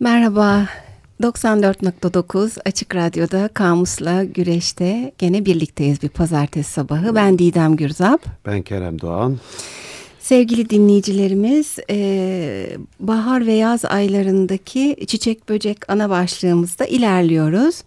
Merhaba. 0.00 0.68
94.9 1.22 2.58
Açık 2.64 2.94
Radyo'da 2.94 3.48
Kamus'la 3.48 4.24
Güreş'te 4.24 5.12
gene 5.18 5.44
birlikteyiz 5.44 6.02
bir 6.02 6.08
pazartesi 6.08 6.72
sabahı. 6.72 7.14
Ben 7.14 7.38
Didem 7.38 7.76
Gürzap. 7.76 8.20
Ben 8.46 8.62
Kerem 8.62 9.00
Doğan. 9.00 9.38
Sevgili 10.18 10.70
dinleyicilerimiz, 10.70 11.76
e, 11.90 12.68
bahar 13.00 13.46
ve 13.46 13.52
yaz 13.52 13.84
aylarındaki 13.84 14.96
çiçek 15.06 15.48
böcek 15.48 15.90
ana 15.90 16.10
başlığımızda 16.10 16.84
ilerliyoruz. 16.84 17.82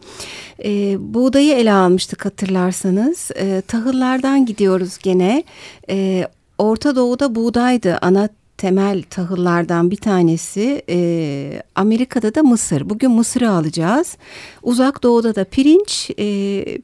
E, 0.63 0.95
buğdayı 1.13 1.53
ele 1.53 1.73
almıştık 1.73 2.25
hatırlarsanız. 2.25 3.31
E, 3.35 3.61
tahıllardan 3.67 4.45
gidiyoruz 4.45 4.97
gene. 4.97 5.43
E, 5.89 6.27
Orta 6.57 6.95
Doğu'da 6.95 7.35
buğdaydı 7.35 7.97
ana 8.01 8.29
temel 8.61 9.03
tahıllardan 9.03 9.91
bir 9.91 9.95
tanesi. 9.95 10.81
E, 10.89 11.63
Amerika'da 11.75 12.35
da 12.35 12.43
mısır. 12.43 12.89
Bugün 12.89 13.11
mısırı 13.11 13.49
alacağız. 13.51 14.17
Uzak 14.63 15.03
Doğu'da 15.03 15.35
da 15.35 15.43
pirinç. 15.43 16.11
E, 16.19 16.25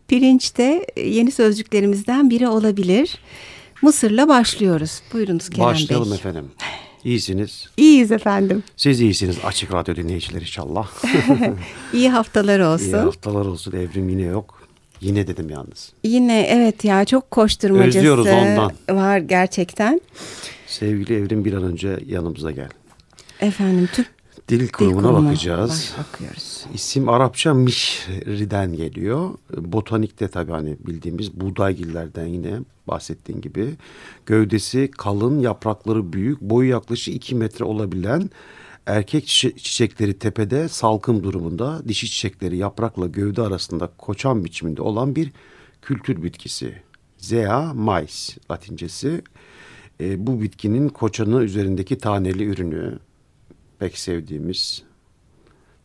pirinç 0.07 0.57
de 0.57 0.87
yeni 0.97 1.31
sözcüklerimizden 1.31 2.29
biri 2.29 2.47
olabilir. 2.47 3.17
Mısır'la 3.81 4.27
başlıyoruz. 4.27 5.01
Buyurunuz 5.13 5.49
Kerem 5.49 5.65
Başlayalım 5.65 6.11
Bey. 6.11 6.17
efendim. 6.17 6.45
İyisiniz. 7.03 7.69
İyiyiz 7.77 8.11
efendim. 8.11 8.63
Siz 8.77 9.01
iyisiniz 9.01 9.35
açık 9.43 9.73
radyo 9.73 9.95
dinleyiciler 9.95 10.41
inşallah. 10.41 10.87
İyi 11.93 12.09
haftalar 12.09 12.59
olsun. 12.59 12.85
İyi 12.85 12.95
haftalar 12.95 13.45
olsun 13.45 13.71
evrim 13.71 14.09
yine 14.09 14.21
yok. 14.21 14.67
Yine 15.01 15.27
dedim 15.27 15.49
yalnız. 15.49 15.91
Yine 16.03 16.41
evet 16.41 16.85
ya 16.85 17.05
çok 17.05 17.31
koşturmacası 17.31 17.97
Özlüyoruz 17.97 18.27
ondan. 18.27 18.71
var 18.89 19.17
gerçekten. 19.17 20.01
Sevgili 20.79 21.15
evrim 21.15 21.45
bir 21.45 21.53
an 21.53 21.63
önce 21.63 21.99
yanımıza 22.07 22.51
gel. 22.51 22.69
Efendim 23.39 23.89
Türk 23.93 24.07
Dil 24.49 24.59
Dil 24.59 24.67
kurumuna 24.69 25.07
Kurumu. 25.07 25.27
bakacağız. 25.27 25.93
Bak- 25.97 26.05
bakıyoruz. 26.13 26.65
İsim 26.73 27.09
Arapça 27.09 27.53
mişriden 27.53 28.73
geliyor. 28.73 29.29
Botanikte 29.57 30.27
tabii 30.27 30.51
hani 30.51 30.77
bildiğimiz 30.87 31.33
buğdaygillerden 31.39 32.25
yine 32.25 32.59
bahsettiğin 32.87 33.41
gibi. 33.41 33.69
Gövdesi 34.25 34.91
kalın, 34.97 35.39
yaprakları 35.39 36.13
büyük, 36.13 36.41
boyu 36.41 36.69
yaklaşık 36.69 37.15
2 37.15 37.35
metre 37.35 37.65
olabilen 37.65 38.29
erkek 38.85 39.23
çiçe- 39.27 39.57
çiçekleri 39.57 40.19
tepede 40.19 40.69
salkım 40.69 41.23
durumunda, 41.23 41.81
dişi 41.87 42.07
çiçekleri 42.09 42.57
yaprakla 42.57 43.07
gövde 43.07 43.41
arasında 43.41 43.89
koçan 43.97 44.45
biçiminde 44.45 44.81
olan 44.81 45.15
bir 45.15 45.31
kültür 45.81 46.23
bitkisi. 46.23 46.73
Zea 47.17 47.73
mais 47.73 48.37
latincesi. 48.51 49.21
E, 50.01 50.27
bu 50.27 50.41
bitkinin 50.41 50.89
koçanı 50.89 51.43
üzerindeki 51.43 51.97
taneli 51.97 52.43
ürünü 52.43 52.99
pek 53.79 53.97
sevdiğimiz 53.97 54.83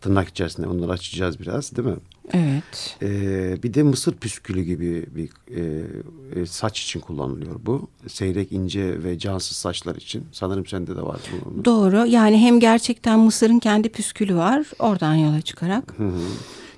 tırnak 0.01 0.29
içerisinde 0.29 0.67
onları 0.67 0.93
açacağız 0.93 1.41
biraz 1.41 1.77
değil 1.77 1.89
mi? 1.89 1.97
Evet. 2.33 2.97
Ee, 3.03 3.63
bir 3.63 3.75
de 3.75 3.83
mısır 3.83 4.17
püskülü 4.17 4.63
gibi 4.63 5.07
bir 5.17 5.31
e, 5.57 5.85
e, 6.41 6.47
saç 6.47 6.83
için 6.83 7.01
kullanılıyor 7.01 7.61
bu. 7.67 7.89
Seyrek, 8.07 8.53
ince 8.53 9.03
ve 9.05 9.19
cansız 9.19 9.57
saçlar 9.57 9.97
için. 9.97 10.25
Sanırım 10.33 10.67
sende 10.67 10.97
de 10.97 11.03
var 11.03 11.21
bu. 11.33 11.65
Doğru. 11.65 12.07
Yani 12.07 12.39
hem 12.39 12.61
gerçekten 12.61 13.19
Mısır'ın 13.19 13.59
kendi 13.59 13.89
püskülü 13.89 14.37
var. 14.37 14.67
Oradan 14.79 15.15
yola 15.15 15.41
çıkarak. 15.41 15.95
Hı 15.97 16.05
hı. 16.05 16.21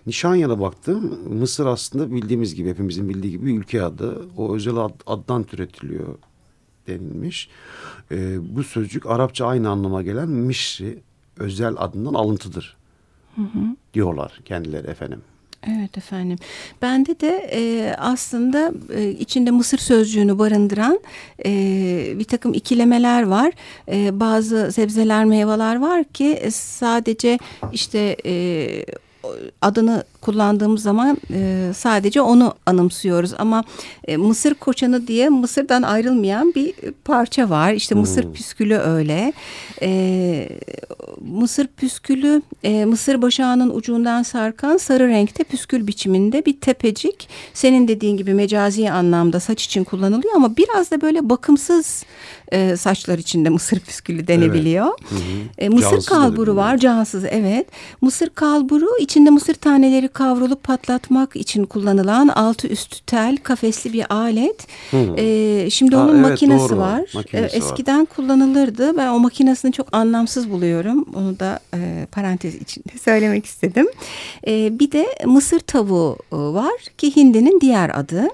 Nişanya'da 0.07 0.61
baktım. 0.61 1.19
Mısır 1.29 1.67
aslında 1.67 2.13
bildiğimiz 2.13 2.55
gibi, 2.55 2.69
hepimizin 2.69 3.09
bildiği 3.09 3.31
gibi 3.31 3.47
bir 3.47 3.59
ülke 3.59 3.83
adı. 3.83 4.29
O 4.37 4.55
özel 4.55 4.77
ad, 4.77 5.01
addan 5.07 5.43
türetiliyor 5.43 6.19
denilmiş. 6.87 7.49
Ee, 8.11 8.57
bu 8.57 8.65
sözcük 8.65 9.07
Arapça 9.07 9.47
aynı 9.47 9.71
anlama 9.71 10.03
gelen 10.03 10.29
Mişri 10.29 10.99
özel 11.39 11.75
adından 11.79 12.15
alıntıdır. 12.15 12.77
Diyorlar 13.95 14.41
kendileri 14.45 14.87
efendim. 14.87 15.23
Evet 15.69 15.99
efendim. 15.99 16.39
Bende 16.83 17.21
de 17.21 17.51
e, 17.53 17.95
aslında 17.99 18.73
e, 18.95 19.11
içinde 19.11 19.51
Mısır 19.51 19.79
sözcüğünü 19.79 20.39
barındıran 20.39 21.01
e, 21.47 21.51
bir 22.19 22.25
takım 22.25 22.55
ikilemeler 22.55 23.23
var. 23.23 23.53
E, 23.89 24.21
bazı 24.21 24.73
sebzeler, 24.73 25.25
meyveler 25.25 25.81
var 25.81 26.05
ki 26.05 26.27
e, 26.33 26.51
sadece 26.51 27.39
işte 27.73 28.17
e, 28.27 28.33
adını 29.63 30.05
kullandığımız 30.21 30.83
zaman 30.83 31.19
e, 31.33 31.71
sadece 31.77 32.21
onu 32.21 32.55
anımsıyoruz. 32.67 33.33
Ama 33.39 33.65
e, 34.05 34.17
Mısır 34.17 34.55
koçanı 34.55 35.07
diye 35.07 35.29
Mısır'dan 35.29 35.83
ayrılmayan 35.83 36.55
bir 36.55 36.75
parça 37.05 37.51
var. 37.51 37.73
İşte 37.73 37.95
Mısır 37.95 38.33
püskülü 38.33 38.79
öyle. 38.79 39.33
E, 39.83 40.49
Mısır 41.21 41.67
püskülü 41.67 42.43
e, 42.63 42.85
Mısır 42.85 43.23
başağının 43.23 43.71
ucundan 43.71 44.23
sarkan 44.23 44.77
sarı 44.77 45.09
renkte 45.09 45.45
püskül 45.45 45.87
biçiminde 45.87 46.47
bir 46.47 46.61
tepecik. 46.61 47.29
Senin 47.55 47.89
dediğin 47.89 48.17
gibi 48.17 48.35
mecazi 48.35 48.91
anlamda 48.91 49.41
saç 49.41 49.65
için 49.65 49.85
kullanılıyor 49.85 50.35
ama 50.37 50.57
biraz 50.57 50.91
da 50.91 51.01
böyle 51.01 51.29
bakımsız 51.31 52.05
e, 52.53 52.77
saçlar 52.77 53.19
için 53.19 53.45
de 53.45 53.49
mısır 53.49 53.81
püskülü 53.81 54.27
denebiliyor. 54.27 54.87
E, 55.59 55.69
mısır 55.69 55.91
Cansız 55.91 56.07
kalburu 56.07 56.57
var 56.57 56.79
cansız 56.79 57.25
evet. 57.25 57.67
Mısır 58.01 58.29
kalburu 58.31 58.87
içinde 59.01 59.31
mısır 59.31 59.55
taneleri 59.55 60.09
kavrulup 60.09 60.63
patlatmak 60.63 61.37
için 61.37 61.65
kullanılan 61.65 62.29
altı 62.29 62.69
üstü 62.69 63.01
tel 63.01 63.37
kafesli 63.37 63.93
bir 63.93 64.13
alet. 64.15 64.67
E, 65.17 65.71
şimdi 65.71 65.97
Ha, 65.97 66.03
onun 66.05 66.15
evet, 66.19 66.31
makinesi 66.31 66.69
doğru. 66.69 66.79
var. 66.79 67.03
Makinesi 67.15 67.57
E, 67.57 67.61
var. 67.61 67.67
eskiden 67.71 68.05
kullanılırdı. 68.05 68.97
Ben 68.97 69.09
o 69.09 69.19
makinesini 69.19 69.73
çok 69.73 69.87
anlamsız 69.97 70.51
buluyorum. 70.51 71.04
Onu 71.15 71.39
da 71.39 71.61
e, 71.75 72.07
parantez 72.13 72.55
içinde 72.55 72.99
söylemek 73.03 73.47
istedim. 73.47 73.87
E, 74.47 74.79
bir 74.79 74.93
de 74.93 75.07
mısır 75.25 75.61
tavuğu 75.61 76.19
e, 76.33 76.37
var 76.37 76.81
ki 76.99 77.17
hindinin 77.17 77.61
diğer 77.61 77.99
adı. 77.99 78.29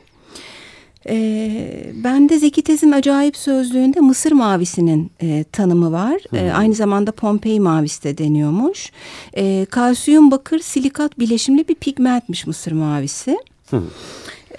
E, 1.09 1.93
bende 1.95 2.39
Zeki 2.39 2.63
Tez'in 2.63 2.93
acayip 2.93 3.37
sözlüğünde 3.37 4.01
Mısır 4.01 4.33
mavisinin 4.33 5.11
e, 5.23 5.45
tanımı 5.53 5.93
var. 5.93 6.37
E, 6.37 6.51
aynı 6.53 6.75
zamanda 6.75 7.13
Pompei 7.13 7.61
mavisi 7.61 8.03
de 8.05 8.19
deniyormuş. 8.19 8.93
E, 9.37 9.67
kalsiyum 9.71 10.31
bakır 10.31 10.59
silikat 10.59 11.19
bileşimli 11.19 11.69
bir 11.69 11.75
pigmentmiş 11.75 12.47
Mısır 12.47 12.73
mavisi. 12.73 13.39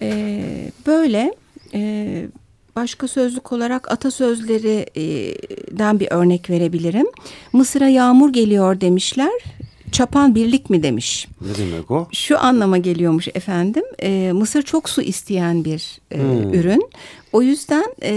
E, 0.01 0.43
böyle 0.87 1.33
e, 1.73 2.25
başka 2.75 3.07
sözlük 3.07 3.51
olarak 3.51 3.91
atasözlerinden 3.91 5.99
bir 5.99 6.07
örnek 6.11 6.49
verebilirim. 6.49 7.07
Mısır'a 7.53 7.87
yağmur 7.87 8.33
geliyor 8.33 8.81
demişler. 8.81 9.31
Çapan 9.91 10.35
birlik 10.35 10.69
mi 10.69 10.83
demiş. 10.83 11.27
Ne 11.41 11.55
demek 11.65 11.91
o? 11.91 12.07
Şu 12.11 12.39
anlama 12.39 12.77
geliyormuş 12.77 13.27
efendim. 13.27 13.83
e, 14.03 14.31
Mısır 14.33 14.61
çok 14.61 14.89
su 14.89 15.01
isteyen 15.01 15.65
bir 15.65 15.99
e, 16.11 16.17
ürün. 16.57 16.89
O 17.33 17.41
yüzden 17.41 17.85
e, 18.03 18.09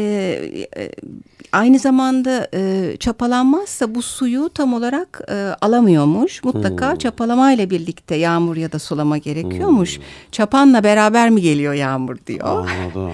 e, 0.77 0.91
aynı 1.53 1.79
zamanda 1.79 2.49
e, 2.55 2.93
çapalanmazsa 3.01 3.95
bu 3.95 4.03
suyu 4.03 4.51
tam 4.55 4.75
olarak 4.75 5.21
e, 5.29 5.35
alamıyormuş. 5.61 6.45
Mutlaka 6.45 6.97
çapalamayla 6.99 7.71
birlikte 7.71 8.15
yağmur 8.15 8.57
ya 8.57 8.73
da 8.73 8.79
sulama 8.79 9.19
gerekiyormuş. 9.19 10.01
Çapanla 10.33 10.85
beraber 10.85 11.31
mi 11.31 11.41
geliyor 11.43 11.75
yağmur 11.75 12.17
diyor. 12.27 12.69
Anladım. 12.69 13.13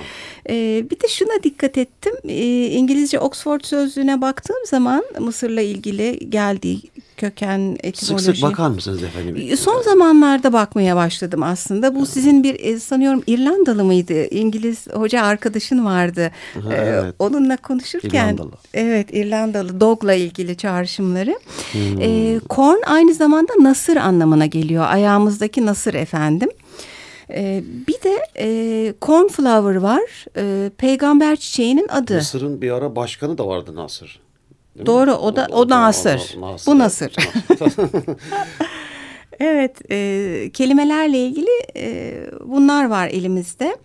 Ee, 0.51 0.85
bir 0.91 1.01
de 1.01 1.09
şuna 1.09 1.43
dikkat 1.43 1.79
ettim. 1.79 2.13
Ee, 2.29 2.67
İngilizce 2.67 3.19
Oxford 3.19 3.61
sözlüğüne 3.65 4.21
baktığım 4.21 4.67
zaman 4.67 5.05
Mısır'la 5.21 5.61
ilgili 5.61 6.31
geldiği 6.31 6.81
köken 7.17 7.71
Sık 7.77 7.85
etimoloji. 7.85 8.25
sık 8.25 8.43
bakar 8.43 8.69
mısınız 8.69 9.03
efendim? 9.03 9.57
Son 9.57 9.83
zamanlarda 9.83 10.53
bakmaya 10.53 10.97
başladım 10.97 11.43
aslında. 11.43 11.95
Bu 11.95 12.07
sizin 12.07 12.45
bir 12.45 12.61
e, 12.61 12.81
sanıyorum 12.81 13.23
İrlandalı 13.27 13.85
mıydı? 13.85 14.27
İngiliz 14.27 14.87
hoca 14.93 15.23
arkadaşın 15.23 15.85
vardı. 15.85 16.31
Aha, 16.61 16.73
Ee, 16.75 16.77
evet. 16.77 17.15
Onunla 17.19 17.57
konuşurken 17.57 18.09
İrlandalı. 18.25 18.51
evet 18.75 19.09
İrlandalı 19.13 19.81
dogla 19.81 20.15
ilgili 20.15 20.57
çağrışımları. 20.57 21.39
Hmm. 21.73 22.01
Ee, 22.01 22.41
corn 22.51 22.79
aynı 22.87 23.15
zamanda 23.15 23.53
nasır 23.61 23.97
anlamına 23.97 24.47
geliyor. 24.47 24.85
Ayağımızdaki 24.89 25.67
nasır 25.67 25.95
efendim. 25.95 26.49
Ee, 27.35 27.63
bir 27.89 28.03
de 28.03 28.27
e, 28.39 28.95
cornflower 29.03 29.77
var. 29.77 30.25
Ee, 30.37 30.71
peygamber 30.79 31.37
çiçeğinin 31.37 31.89
adı. 31.89 32.15
Mısır'ın 32.15 32.63
bir 32.63 32.71
ara 32.71 32.97
başkanı 32.97 33.39
da 33.39 33.47
vardı 33.47 33.75
Nasır. 33.75 34.21
Değil 34.75 34.83
mi? 34.83 34.87
Doğru 34.87 35.13
o 35.13 35.37
da 35.37 35.47
o 35.51 35.69
Nasır. 35.69 36.37
Bu 36.67 36.79
Nasır. 36.79 37.13
Evet, 39.41 39.91
e, 39.91 40.51
kelimelerle 40.53 41.19
ilgili 41.19 41.51
e, 41.77 42.15
bunlar 42.45 42.91
var 42.91 43.09
elimizde. 43.09 43.77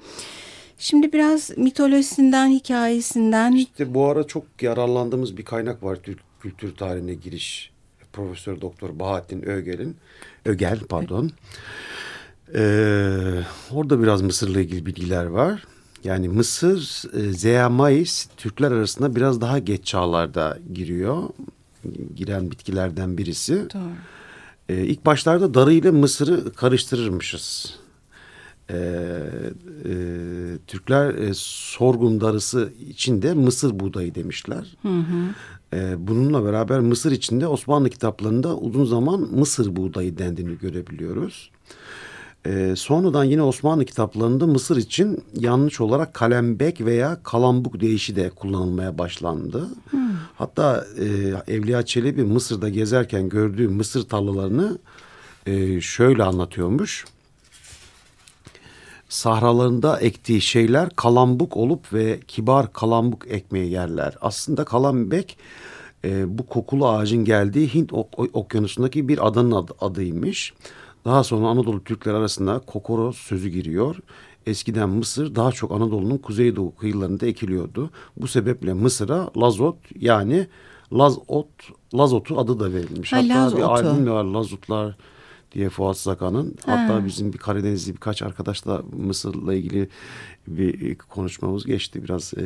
Şimdi 0.77 1.13
biraz 1.13 1.57
mitolojisinden, 1.57 2.49
hikayesinden 2.49 3.51
İşte 3.51 3.93
bu 3.93 4.05
ara 4.05 4.23
çok 4.23 4.43
yararlandığımız 4.61 5.37
bir 5.37 5.45
kaynak 5.45 5.83
var 5.83 5.95
Türk 5.95 6.19
kültür 6.39 6.75
tarihine 6.75 7.13
giriş. 7.13 7.71
Profesör 8.13 8.61
Doktor 8.61 8.99
Bahattin 8.99 9.49
Ögel'in 9.49 9.97
Ögel 10.45 10.79
pardon. 10.79 11.31
Ee, 12.53 13.41
orada 13.71 14.01
biraz 14.01 14.21
Mısır'la 14.21 14.61
ilgili 14.61 14.85
bilgiler 14.85 15.25
var. 15.25 15.63
Yani 16.03 16.29
Mısır, 16.29 17.03
e, 17.13 18.05
Türkler 18.37 18.71
arasında 18.71 19.15
biraz 19.15 19.41
daha 19.41 19.59
geç 19.59 19.85
çağlarda 19.85 20.57
giriyor. 20.73 21.23
Giren 22.15 22.51
bitkilerden 22.51 23.17
birisi. 23.17 23.53
Doğru. 23.73 23.91
E, 24.69 24.83
ilk 24.83 25.05
başlarda 25.05 25.53
darı 25.53 25.73
ile 25.73 25.91
mısırı 25.91 26.53
karıştırırmışız. 26.53 27.75
E, 28.69 28.77
e, 29.85 29.93
Türkler 30.67 31.13
e, 31.13 31.31
sorgun 31.33 32.21
darısı 32.21 32.73
içinde 32.89 33.33
mısır 33.33 33.79
buğdayı 33.79 34.15
demişler. 34.15 34.77
Hı 34.81 34.87
hı. 34.87 35.33
E, 35.73 36.07
bununla 36.07 36.45
beraber 36.45 36.79
mısır 36.79 37.11
içinde 37.11 37.47
Osmanlı 37.47 37.89
kitaplarında 37.89 38.57
uzun 38.57 38.85
zaman 38.85 39.19
mısır 39.19 39.75
buğdayı 39.75 40.17
dendiğini 40.17 40.57
görebiliyoruz. 40.57 41.51
E, 42.45 42.73
sonradan 42.75 43.23
yine 43.23 43.41
Osmanlı 43.41 43.85
kitaplarında 43.85 44.47
Mısır 44.47 44.77
için 44.77 45.23
yanlış 45.33 45.81
olarak 45.81 46.13
kalembek 46.13 46.81
veya 46.81 47.23
kalambuk 47.23 47.79
deyişi 47.79 48.15
de 48.15 48.29
kullanılmaya 48.29 48.97
başlandı. 48.97 49.69
Hmm. 49.89 50.09
Hatta 50.35 50.85
e, 50.99 51.05
Evliya 51.53 51.85
Çelebi 51.85 52.23
Mısır'da 52.23 52.69
gezerken 52.69 53.29
gördüğü 53.29 53.67
mısır 53.67 54.09
tarlalarını 54.09 54.77
e, 55.45 55.81
şöyle 55.81 56.23
anlatıyormuş. 56.23 57.05
Sahralarında 59.09 59.99
ektiği 59.99 60.41
şeyler 60.41 60.89
kalambuk 60.89 61.57
olup 61.57 61.93
ve 61.93 62.19
kibar 62.27 62.73
kalambuk 62.73 63.27
ekmeği 63.27 63.71
yerler. 63.71 64.17
Aslında 64.21 64.65
kalambek 64.65 65.37
e, 66.05 66.37
bu 66.37 66.45
kokulu 66.45 66.89
ağacın 66.89 67.25
geldiği 67.25 67.73
Hint 67.73 67.93
ok 67.93 68.35
okyanusundaki 68.35 69.07
bir 69.07 69.27
adanın 69.27 69.51
ad 69.51 69.69
adıymış. 69.81 70.53
Daha 71.05 71.23
sonra 71.23 71.47
Anadolu 71.47 71.83
Türkler 71.83 72.13
arasında 72.13 72.59
kokoro 72.59 73.11
sözü 73.11 73.49
giriyor. 73.49 73.95
Eskiden 74.45 74.89
Mısır 74.89 75.35
daha 75.35 75.51
çok 75.51 75.71
Anadolu'nun 75.71 76.17
kuzeydoğu 76.17 76.75
kıyılarında 76.75 77.25
ekiliyordu. 77.25 77.89
Bu 78.17 78.27
sebeple 78.27 78.73
Mısır'a 78.73 79.29
Lazot 79.37 79.75
yani 79.99 80.47
Lazot, 80.93 81.47
Lazot'u 81.93 82.39
adı 82.39 82.59
da 82.59 82.73
verilmiş. 82.73 83.13
Ha, 83.13 83.17
Hatta 83.17 83.35
Lazotu. 83.35 83.57
bir 83.57 83.63
albüm 83.63 84.07
var 84.11 84.23
Lazutlar 84.23 84.97
diye 85.51 85.69
Fuat 85.69 85.97
Sakan'ın. 85.97 86.55
Hatta 86.65 87.05
bizim 87.05 87.33
bir 87.33 87.37
Karadenizli 87.37 87.93
birkaç 87.93 88.21
arkadaşla 88.21 88.81
Mısır'la 88.97 89.53
ilgili 89.53 89.89
bir 90.47 90.95
konuşmamız 90.95 91.65
geçti. 91.65 92.03
Biraz 92.03 92.33
e, 92.37 92.41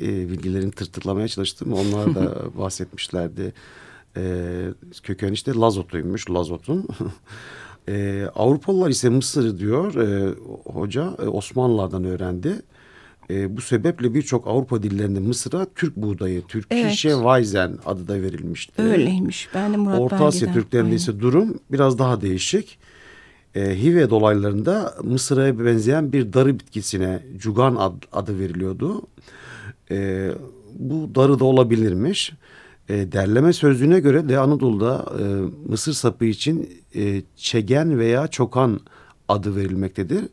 e, 0.00 0.28
bilgilerini 0.30 0.70
tırtıklamaya 0.70 1.28
çalıştım. 1.28 1.72
Onlar 1.72 2.14
da 2.14 2.36
bahsetmişlerdi. 2.58 3.52
E, 4.16 4.22
köken 5.02 5.32
işte 5.32 5.54
Lazot'uymuş 5.54 6.30
Lazot'un. 6.30 6.88
E, 7.88 8.26
Avrupalılar 8.34 8.90
ise 8.90 9.08
Mısır 9.08 9.58
diyor 9.58 9.94
e, 9.94 10.34
hoca 10.64 11.14
e, 11.18 11.22
Osmanlılardan 11.22 12.04
öğrendi. 12.04 12.62
E, 13.30 13.56
bu 13.56 13.60
sebeple 13.60 14.14
birçok 14.14 14.48
Avrupa 14.48 14.82
dillerinde 14.82 15.20
Mısır'a 15.20 15.66
Türk 15.74 15.96
buğdayı, 15.96 16.42
Türkişe 16.42 17.08
evet. 17.08 17.18
Weizen 17.18 17.78
adı 17.86 18.08
da 18.08 18.22
verilmişti. 18.22 18.82
Öyleymiş. 18.82 19.48
Ben 19.54 19.72
de 19.72 19.76
Murat 19.76 20.00
Orta 20.00 20.24
Asya 20.24 20.52
Türklerinde 20.52 20.94
ise 20.94 21.20
durum 21.20 21.58
biraz 21.72 21.98
daha 21.98 22.20
değişik. 22.20 22.78
E, 23.54 23.82
Hive 23.82 24.10
dolaylarında 24.10 24.94
Mısır'a 25.02 25.64
benzeyen 25.64 26.12
bir 26.12 26.32
darı 26.32 26.58
bitkisine 26.58 27.22
cugan 27.36 27.76
ad, 27.76 27.94
adı 28.12 28.38
veriliyordu. 28.38 29.02
E, 29.90 30.30
bu 30.78 31.14
darı 31.14 31.38
da 31.38 31.44
olabilirmiş. 31.44 32.32
E, 32.88 33.12
derleme 33.12 33.52
sözlüğüne 33.52 34.00
göre 34.00 34.28
de 34.28 34.38
Anadolu'da 34.38 35.06
e, 35.18 35.24
mısır 35.70 35.92
sapı 35.92 36.24
için 36.24 36.70
e, 36.94 37.22
çegen 37.36 37.98
veya 37.98 38.28
çokan 38.28 38.80
adı 39.28 39.56
verilmektedir. 39.56 40.24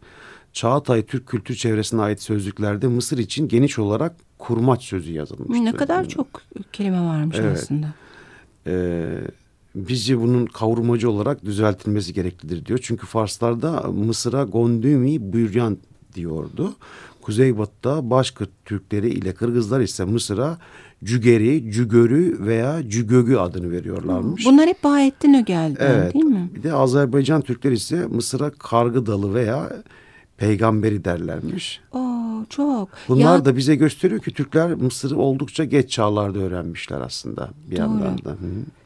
Çağatay 0.53 1.05
Türk 1.05 1.27
kültür 1.27 1.55
çevresine 1.55 2.01
ait 2.01 2.21
sözlüklerde 2.21 2.87
Mısır 2.87 3.17
için 3.17 3.47
geniş 3.47 3.79
olarak 3.79 4.15
kurmaç 4.37 4.83
sözü 4.83 5.11
yazılmıştır. 5.11 5.65
Ne 5.65 5.73
kadar 5.73 6.07
çok 6.07 6.27
kelime 6.73 7.01
varmış 7.01 7.37
evet. 7.39 7.57
aslında. 7.57 7.93
Ee, 8.67 9.21
bizce 9.75 10.21
bunun 10.21 10.45
kavurmacı 10.45 11.09
olarak 11.11 11.45
düzeltilmesi 11.45 12.13
gereklidir 12.13 12.65
diyor. 12.65 12.79
Çünkü 12.81 13.07
Farslarda 13.07 13.71
Mısır'a 13.81 14.43
gondumi 14.43 15.33
büryan 15.33 15.77
diyordu. 16.15 16.73
Kuzeybatı'da 17.21 18.09
Başkırt 18.09 18.49
Türkleri 18.65 19.09
ile 19.09 19.33
Kırgızlar 19.33 19.81
ise 19.81 20.05
Mısır'a 20.05 20.57
Cügeri, 21.03 21.71
Cügörü 21.71 22.45
veya 22.45 22.89
Cügögü 22.89 23.35
adını 23.35 23.71
veriyorlarmış. 23.71 24.45
Bunlar 24.45 24.67
hep 24.67 24.83
Bahettin 24.83 25.33
Ögel'den 25.33 25.85
evet. 25.85 26.13
değil 26.13 26.25
mi? 26.25 26.49
Bir 26.55 26.63
de 26.63 26.73
Azerbaycan 26.73 27.41
Türkleri 27.41 27.73
ise 27.73 28.07
Mısır'a 28.07 28.49
Kargı 28.49 29.05
Dalı 29.05 29.33
veya 29.33 29.69
peygamberi 30.37 31.05
derlermiş. 31.05 31.81
Oo, 31.91 32.45
çok. 32.49 32.89
Bunlar 33.07 33.35
ya... 33.35 33.45
da 33.45 33.57
bize 33.57 33.75
gösteriyor 33.75 34.21
ki 34.21 34.31
Türkler 34.31 34.73
Mısır'ı 34.73 35.17
oldukça 35.17 35.63
geç 35.63 35.89
çağlarda 35.91 36.39
öğrenmişler 36.39 37.01
aslında 37.01 37.49
bir 37.71 37.77
Doğru. 37.77 37.81
yandan 37.81 38.17
da. 38.17 38.29
Hı. 38.29 38.35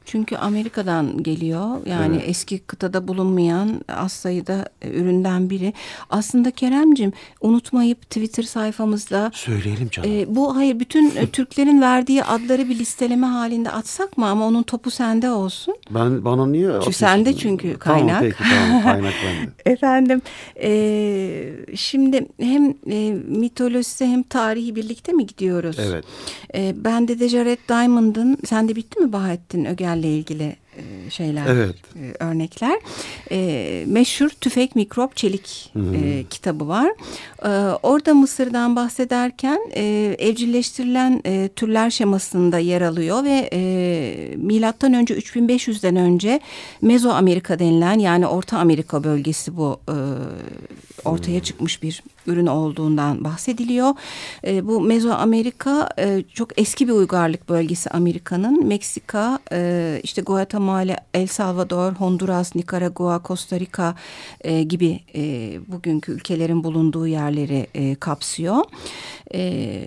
Çünkü 0.07 0.35
Amerika'dan 0.35 1.23
geliyor. 1.23 1.85
Yani 1.85 2.15
evet. 2.15 2.29
eski 2.29 2.59
kıtada 2.59 3.07
bulunmayan 3.07 3.81
az 3.87 4.11
sayıda 4.11 4.65
e, 4.81 4.89
üründen 4.89 5.49
biri. 5.49 5.73
Aslında 6.09 6.51
Keremcim 6.51 7.13
unutmayıp 7.41 8.01
Twitter 8.01 8.43
sayfamızda 8.43 9.31
söyleyelim 9.33 9.89
canım. 9.89 10.11
E, 10.11 10.35
bu 10.35 10.55
hayır 10.55 10.79
bütün 10.79 11.15
e, 11.15 11.27
Türklerin 11.31 11.81
verdiği 11.81 12.23
adları 12.23 12.69
bir 12.69 12.79
listeleme 12.79 13.27
halinde 13.27 13.71
atsak 13.71 14.17
mı 14.17 14.27
ama 14.27 14.47
onun 14.47 14.63
topu 14.63 14.91
sende 14.91 15.29
olsun. 15.29 15.75
Ben 15.89 16.25
bana 16.25 16.45
niye 16.45 16.71
çünkü 16.83 16.97
Sende 16.97 17.35
çünkü 17.37 17.77
kaynak. 17.77 18.07
Tamam 18.07 18.21
peki 18.21 18.43
tamam 18.49 18.83
kaynak 18.83 19.13
bende. 19.25 19.51
Efendim 19.71 20.21
e, 20.63 21.75
şimdi 21.75 22.27
hem 22.39 22.73
e, 22.89 23.13
mitolojisi 23.27 24.05
hem 24.05 24.23
tarihi 24.23 24.75
birlikte 24.75 25.11
mi 25.11 25.25
gidiyoruz? 25.25 25.77
Evet. 25.79 26.05
E, 26.55 26.83
bende 26.83 27.19
de 27.19 27.29
Jared 27.29 27.59
Diamond'ın 27.69 28.37
sende 28.45 28.75
bitti 28.75 28.99
mi 28.99 29.13
Bahattin 29.13 29.65
Ögel 29.65 29.96
ile 29.97 30.17
ilgili 30.17 30.55
şeyler, 31.09 31.47
evet. 31.47 31.75
E, 31.95 32.23
örnekler. 32.23 32.79
E, 33.31 33.83
meşhur 33.87 34.29
Tüfek 34.29 34.75
Mikrop 34.75 35.15
Çelik 35.15 35.69
hmm. 35.73 35.93
e, 35.93 36.23
kitabı 36.29 36.67
var. 36.67 36.91
E, 37.43 37.49
orada 37.83 38.13
Mısır'dan 38.13 38.75
bahsederken 38.75 39.59
e, 39.75 40.15
evcilleştirilen 40.19 41.21
e, 41.25 41.49
türler 41.55 41.89
şemasında 41.89 42.59
yer 42.59 42.81
alıyor 42.81 43.23
ve 43.23 43.49
e, 43.53 44.35
milattan 44.35 44.93
önce 44.93 45.17
3500'den 45.17 45.95
önce 45.95 46.39
Mezo 46.81 47.09
Amerika 47.09 47.59
denilen 47.59 47.99
yani 47.99 48.27
Orta 48.27 48.57
Amerika 48.57 49.03
bölgesi 49.03 49.57
bu 49.57 49.79
e, 49.87 49.95
ortaya 51.05 51.43
çıkmış 51.43 51.83
bir 51.83 52.03
ürün 52.27 52.47
olduğundan 52.47 53.23
bahsediliyor. 53.23 53.93
E, 54.43 54.67
bu 54.67 54.81
Mezoamerika 54.81 55.89
e, 55.99 56.23
çok 56.33 56.61
eski 56.61 56.87
bir 56.87 56.93
uygarlık 56.93 57.49
bölgesi 57.49 57.89
Amerika'nın. 57.89 58.67
Meksika, 58.67 59.39
e, 59.51 59.99
işte 60.03 60.21
Guatemala, 60.21 60.66
El 61.13 61.27
Salvador, 61.27 61.93
Honduras, 61.93 62.55
Nikaragua, 62.55 63.21
Costa 63.23 63.59
Rica 63.59 63.95
e, 64.41 64.63
gibi 64.63 64.99
e, 65.15 65.21
bugünkü 65.67 66.11
ülkelerin 66.11 66.63
bulunduğu 66.63 67.07
yerleri 67.07 67.67
e, 67.73 67.95
kapsıyor. 67.95 68.63
E, 69.33 69.85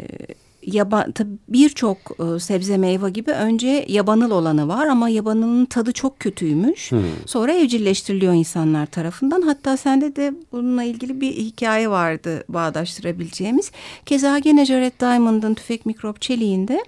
yaban 0.67 1.15
birçok 1.49 1.99
e, 1.99 2.39
sebze 2.39 2.77
meyve 2.77 3.11
gibi 3.11 3.31
önce 3.31 3.85
yabanıl 3.89 4.31
olanı 4.31 4.69
var 4.69 4.87
ama 4.87 5.09
yabanılın 5.09 5.65
tadı 5.65 5.93
çok 5.93 6.21
kötüymüş. 6.21 6.93
Hmm. 6.93 7.01
Sonra 7.27 7.53
evcilleştiriliyor 7.53 8.33
insanlar 8.33 8.87
tarafından. 8.87 9.43
Hatta 9.43 9.77
sende 9.77 10.17
de 10.17 10.35
bununla 10.53 10.83
ilgili 10.83 11.21
bir 11.21 11.33
hikaye 11.33 11.91
vardı 11.91 12.45
bağdaştırabileceğimiz. 12.49 13.71
Keza 14.07 14.39
gene 14.39 14.67
Jared 14.67 15.01
Diamond'ın 15.01 15.55
tüfek 15.55 15.87
mikrop 15.87 16.21
çeliğinde 16.21 16.85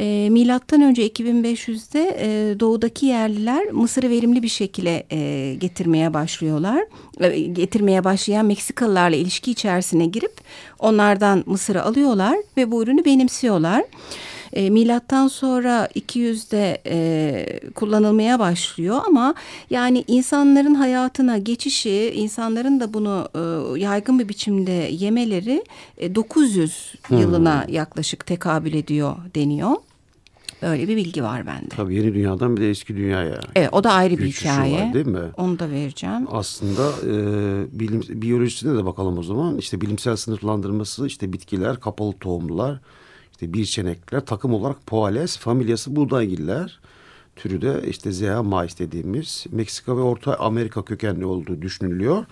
e, 0.00 0.28
milattan 0.30 0.82
önce 0.82 1.08
2500'de 1.08 2.16
e, 2.20 2.60
doğudaki 2.60 3.06
yerliler 3.06 3.72
Mısır'ı 3.72 4.10
verimli 4.10 4.42
bir 4.42 4.48
şekilde 4.48 5.06
e, 5.12 5.54
getirmeye 5.54 6.14
başlıyorlar. 6.14 6.84
E, 7.20 7.40
getirmeye 7.40 8.04
başlayan 8.04 8.46
Meksikalılarla 8.46 9.16
ilişki 9.16 9.50
içerisine 9.50 10.06
girip 10.06 10.32
onlardan 10.78 11.44
Mısır'ı 11.46 11.82
alıyorlar 11.82 12.36
ve 12.56 12.70
bu 12.70 12.82
ürünü 12.82 13.04
benimsiyorlar. 13.04 13.84
E, 14.52 14.70
milattan 14.70 15.28
sonra 15.28 15.88
200'de 15.94 16.78
e, 16.86 17.70
kullanılmaya 17.74 18.38
başlıyor 18.38 19.00
ama 19.06 19.34
yani 19.70 20.04
insanların 20.06 20.74
hayatına 20.74 21.38
geçişi, 21.38 22.12
insanların 22.14 22.80
da 22.80 22.94
bunu 22.94 23.28
e, 23.34 23.40
yaygın 23.80 24.18
bir 24.18 24.28
biçimde 24.28 24.88
yemeleri 24.90 25.64
e, 25.98 26.14
900 26.14 26.94
hmm. 27.02 27.18
yılına 27.18 27.66
yaklaşık 27.68 28.26
tekabül 28.26 28.74
ediyor 28.74 29.16
deniyor. 29.34 29.76
Öyle 30.64 30.88
bir 30.88 30.96
bilgi 30.96 31.22
var 31.22 31.46
bende. 31.46 31.68
Tabii 31.68 31.94
yeni 31.94 32.14
dünyadan 32.14 32.56
bir 32.56 32.62
de 32.62 32.70
eski 32.70 32.96
dünyaya. 32.96 33.40
Evet 33.54 33.68
o 33.72 33.84
da 33.84 33.92
ayrı 33.92 34.18
bir 34.18 34.26
hikaye. 34.26 34.86
Var, 34.86 34.94
değil 34.94 35.06
mi? 35.06 35.30
Onu 35.36 35.58
da 35.58 35.70
vereceğim. 35.70 36.26
Aslında 36.30 36.90
e, 37.06 37.12
bilim, 37.78 38.02
biyolojisine 38.08 38.78
de 38.78 38.84
bakalım 38.84 39.18
o 39.18 39.22
zaman. 39.22 39.58
İşte 39.58 39.80
bilimsel 39.80 40.16
sınıflandırması 40.16 41.06
işte 41.06 41.32
bitkiler, 41.32 41.80
kapalı 41.80 42.12
tohumlular, 42.12 42.80
işte 43.32 43.52
birçenekler, 43.52 44.26
takım 44.26 44.54
olarak 44.54 44.86
Poales, 44.86 45.38
familyası 45.38 45.96
buğdaygiller. 45.96 46.80
Türü 47.36 47.62
de 47.62 47.82
işte 47.88 48.12
Zea 48.12 48.42
mais 48.42 48.78
dediğimiz 48.78 49.46
Meksika 49.52 49.96
ve 49.96 50.00
Orta 50.00 50.36
Amerika 50.36 50.82
kökenli 50.82 51.24
olduğu 51.24 51.62
düşünülüyor. 51.62 52.24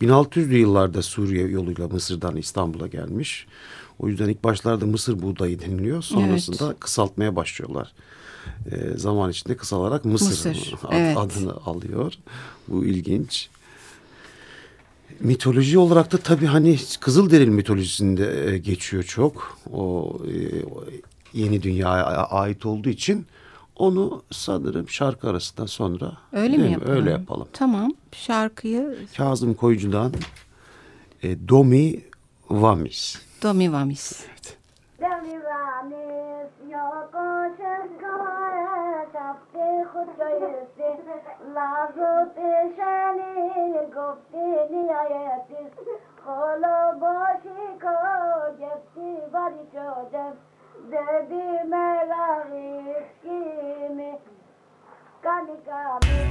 1600'lü 0.00 0.54
yıllarda 0.54 1.02
Suriye 1.02 1.46
yoluyla 1.48 1.88
Mısır'dan 1.88 2.36
İstanbul'a 2.36 2.86
gelmiş. 2.86 3.46
O 3.98 4.08
yüzden 4.08 4.28
ilk 4.28 4.44
başlarda 4.44 4.86
Mısır 4.86 5.22
buğdayı 5.22 5.60
deniliyor. 5.60 6.02
Sonrasında 6.02 6.66
evet. 6.66 6.80
kısaltmaya 6.80 7.36
başlıyorlar. 7.36 7.92
e, 8.72 8.98
zaman 8.98 9.30
içinde 9.30 9.56
kısalarak 9.56 10.04
Mısır, 10.04 10.50
Mısır, 10.50 10.74
ad, 10.84 10.92
evet. 10.92 11.16
adını 11.16 11.52
alıyor. 11.52 12.12
Bu 12.68 12.84
ilginç. 12.84 13.48
Mitoloji 15.20 15.78
olarak 15.78 16.12
da 16.12 16.16
tabii 16.16 16.46
hani 16.46 16.78
Kızılderili 17.00 17.50
mitolojisinde 17.50 18.52
e, 18.52 18.58
geçiyor 18.58 19.02
çok. 19.02 19.58
O 19.72 20.12
e, 20.26 20.34
yeni 21.34 21.62
dünyaya 21.62 22.04
ait 22.04 22.66
olduğu 22.66 22.88
için 22.88 23.26
onu 23.76 24.22
sanırım 24.30 24.88
şarkı 24.88 25.28
arasından 25.30 25.66
sonra 25.66 26.12
Öyle 26.32 26.56
mi? 26.56 26.72
yapalım? 26.72 26.92
Öyle 26.92 27.10
yapalım. 27.10 27.48
Tamam. 27.52 27.92
Şarkıyı 28.12 28.96
Kazım 29.16 29.54
Koyucu'dan 29.54 30.12
e, 31.22 31.48
Domi 31.48 32.00
وامیز 32.50 33.16
تو 33.40 33.52
می 33.52 33.68
وامیز 33.68 34.24
حالا 46.26 46.98
با 47.00 47.26
شکایتی 47.42 49.10
بری 49.32 49.66
شدم 49.72 50.32
دردی 50.92 51.68
ملاقی 51.70 52.94
کمی 53.24 54.12
کمی 55.22 55.56
کمی 55.66 56.24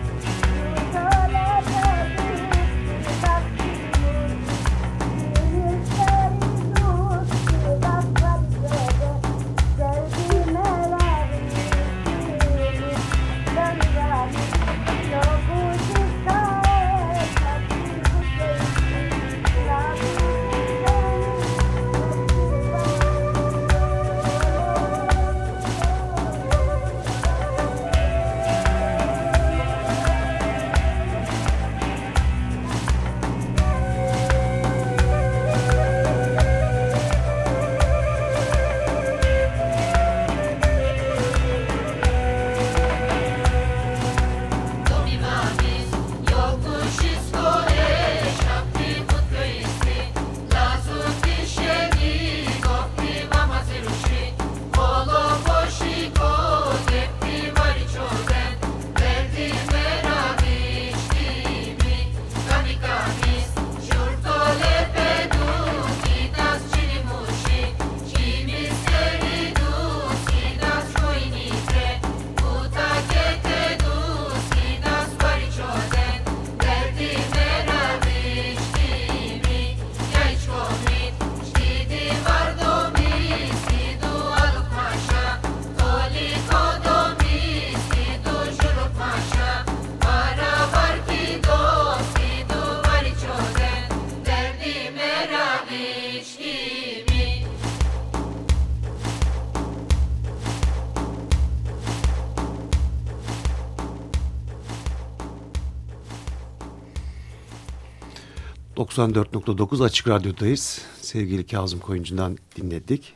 ...94.9 108.78 109.84
Açık 109.84 110.08
Radyo'dayız. 110.08 110.82
Sevgili 111.02 111.48
Kazım 111.48 111.80
Koyuncu'dan 111.80 112.38
dinledik. 112.58 113.14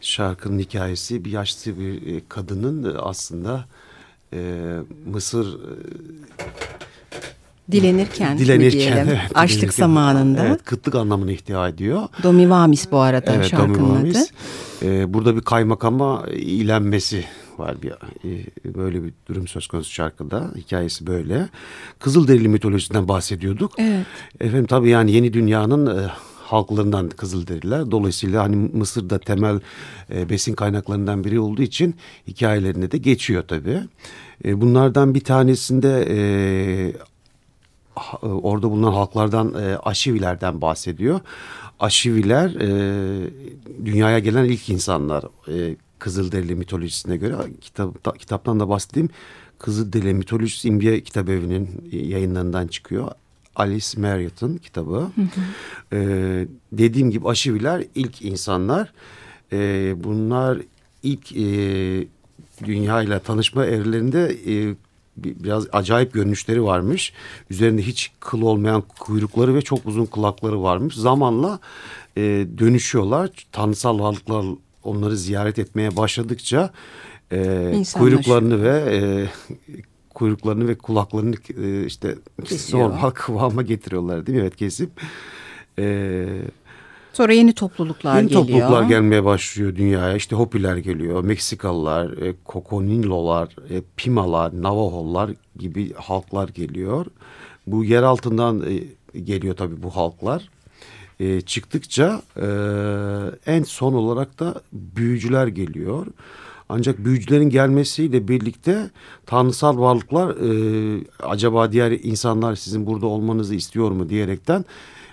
Şarkının 0.00 0.58
hikayesi 0.58 1.24
bir 1.24 1.30
yaşlı 1.30 1.78
bir 1.78 2.16
e, 2.16 2.20
kadının 2.28 2.94
e, 2.94 2.98
aslında 2.98 3.64
e, 4.32 4.38
Mısır 5.06 5.54
e, 5.54 5.68
Dilenirken, 7.72 8.38
dilenirken, 8.38 8.80
diyelim? 8.80 9.08
evet, 9.08 9.20
Açlık 9.34 9.58
dilenirken, 9.58 9.82
zamanında. 9.82 10.46
Evet, 10.46 10.64
kıtlık 10.64 10.94
anlamına 10.94 11.32
ihtiva 11.32 11.68
ediyor. 11.68 12.08
Domi 12.22 12.50
Vamis 12.50 12.90
bu 12.90 12.98
arada 12.98 13.34
Evet, 13.34 13.46
şarkının 13.46 13.74
Domi 13.74 14.10
adı. 14.10 14.18
Ee, 14.82 15.14
burada 15.14 15.36
bir 15.36 15.40
kaymakama 15.40 16.24
ilenmesi 16.32 17.24
var 17.58 17.82
bir 17.82 17.90
e, 17.90 18.74
böyle 18.74 19.04
bir 19.04 19.12
durum 19.28 19.48
söz 19.48 19.66
konusu 19.66 19.92
şarkıda. 19.92 20.50
Hikayesi 20.56 21.06
böyle. 21.06 21.48
Kızılderili 21.98 22.48
mitolojisinden 22.48 23.08
bahsediyorduk. 23.08 23.72
Evet. 23.78 24.06
Efendim 24.40 24.66
tabii 24.66 24.88
yani 24.88 25.12
yeni 25.12 25.32
dünyanın 25.32 25.98
e, 25.98 26.10
halklarından 26.44 27.08
Kızılderililer. 27.08 27.90
Dolayısıyla 27.90 28.42
hani 28.42 28.56
Mısır'da 28.56 29.18
temel 29.18 29.60
e, 30.14 30.28
besin 30.30 30.54
kaynaklarından 30.54 31.24
biri 31.24 31.40
olduğu 31.40 31.62
için 31.62 31.94
hikayelerine 32.28 32.90
de 32.90 32.98
geçiyor 32.98 33.44
tabii. 33.48 33.80
E, 34.44 34.60
bunlardan 34.60 35.14
bir 35.14 35.24
tanesinde 35.24 36.06
e, 36.10 36.18
orada 38.22 38.70
bulunan 38.70 38.92
halklardan 38.92 39.54
e, 39.54 39.76
Aşivilerden 39.76 40.60
bahsediyor. 40.60 41.20
Aşiviler 41.80 42.50
e, 42.50 43.30
dünyaya 43.84 44.18
gelen 44.18 44.44
ilk 44.44 44.68
insanlar 44.68 45.24
e, 45.48 45.76
Kızılderili 46.08 46.54
mitolojisine 46.54 47.16
göre 47.16 47.34
kitap, 47.60 48.18
kitaptan 48.18 48.60
da 48.60 48.68
bahsedeyim. 48.68 49.08
Kızılderili 49.58 50.14
mitolojisi 50.14 50.68
İmbiye 50.68 51.00
Kitap 51.00 51.28
Evi'nin 51.28 51.88
yayınlarından 51.92 52.66
çıkıyor. 52.66 53.10
Alice 53.56 54.00
Marriott'ın 54.00 54.56
kitabı. 54.56 55.10
E, 55.92 55.98
dediğim 56.72 57.10
gibi 57.10 57.28
Aşiviler 57.28 57.84
ilk 57.94 58.22
insanlar. 58.22 58.92
E, 59.52 59.94
bunlar 60.04 60.58
ilk 61.02 61.32
e, 61.32 61.46
dünya 62.64 63.02
ile 63.02 63.18
tanışma 63.18 63.66
evrelerinde 63.66 64.36
e, 64.46 64.74
bir- 65.16 65.44
biraz 65.44 65.66
acayip 65.72 66.12
görünüşleri 66.12 66.62
varmış. 66.64 67.12
Üzerinde 67.50 67.82
hiç 67.82 68.12
kıl 68.20 68.42
olmayan 68.42 68.82
kuyrukları 68.98 69.54
ve 69.54 69.62
çok 69.62 69.86
uzun 69.86 70.06
kulakları 70.06 70.62
varmış. 70.62 70.94
Zamanla 70.94 71.58
e, 72.16 72.46
dönüşüyorlar. 72.58 73.30
Tanrısal 73.52 73.98
varlıklar 73.98 74.44
onları 74.84 75.16
ziyaret 75.16 75.58
etmeye 75.58 75.96
başladıkça 75.96 76.70
e, 77.32 77.82
kuyruklarını 77.94 78.62
ve 78.62 78.96
e, 78.96 79.00
kuyruklarını 80.14 80.68
ve 80.68 80.74
kulaklarını 80.78 81.34
e, 81.64 81.86
işte 81.86 82.14
Kesiyor. 82.44 82.80
normal 82.90 83.10
kıvama 83.14 83.62
getiriyorlar 83.62 84.26
değil 84.26 84.38
mi? 84.38 84.42
Evet 84.42 84.56
kesip 84.56 84.90
e, 85.78 86.26
Sonra 87.12 87.32
yeni 87.32 87.52
topluluklar 87.54 88.16
Yeni 88.16 88.28
geliyor. 88.28 88.42
topluluklar 88.46 88.82
gelmeye 88.82 89.24
başlıyor 89.24 89.76
dünyaya. 89.76 90.16
İşte 90.16 90.36
Hopiler 90.36 90.76
geliyor, 90.76 91.24
Meksikalılar, 91.24 92.10
e, 92.22 92.34
Kokonilolar, 92.44 93.56
e, 93.70 93.82
Pimalar, 93.96 94.62
Navajolar 94.62 95.30
gibi 95.58 95.92
halklar 95.94 96.48
geliyor. 96.48 97.06
Bu 97.66 97.84
yer 97.84 98.02
altından 98.02 98.62
e, 99.14 99.20
geliyor 99.20 99.56
tabii 99.56 99.82
bu 99.82 99.90
halklar. 99.96 100.48
E, 101.20 101.40
çıktıkça 101.40 102.22
e, 102.36 102.46
en 103.52 103.62
son 103.62 103.92
olarak 103.92 104.40
da 104.40 104.54
büyücüler 104.72 105.46
geliyor. 105.46 106.06
Ancak 106.68 107.04
büyücülerin 107.04 107.50
gelmesiyle 107.50 108.28
birlikte 108.28 108.90
tanrısal 109.26 109.78
varlıklar 109.78 110.30
e, 110.30 111.04
acaba 111.22 111.72
diğer 111.72 111.90
insanlar 111.90 112.54
sizin 112.56 112.86
burada 112.86 113.06
olmanızı 113.06 113.54
istiyor 113.54 113.90
mu 113.90 114.08
diyerekten 114.08 114.64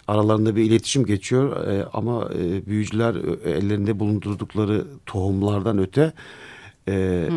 aralarında 0.08 0.56
bir 0.56 0.64
iletişim 0.64 1.06
geçiyor 1.06 1.68
E, 1.68 1.86
ama 1.94 2.30
e, 2.40 2.66
büyücüler 2.66 3.16
e, 3.46 3.50
ellerinde 3.50 4.00
bulundurdukları 4.00 4.86
tohumlardan 5.06 5.78
öte 5.78 6.14
e, 6.88 7.28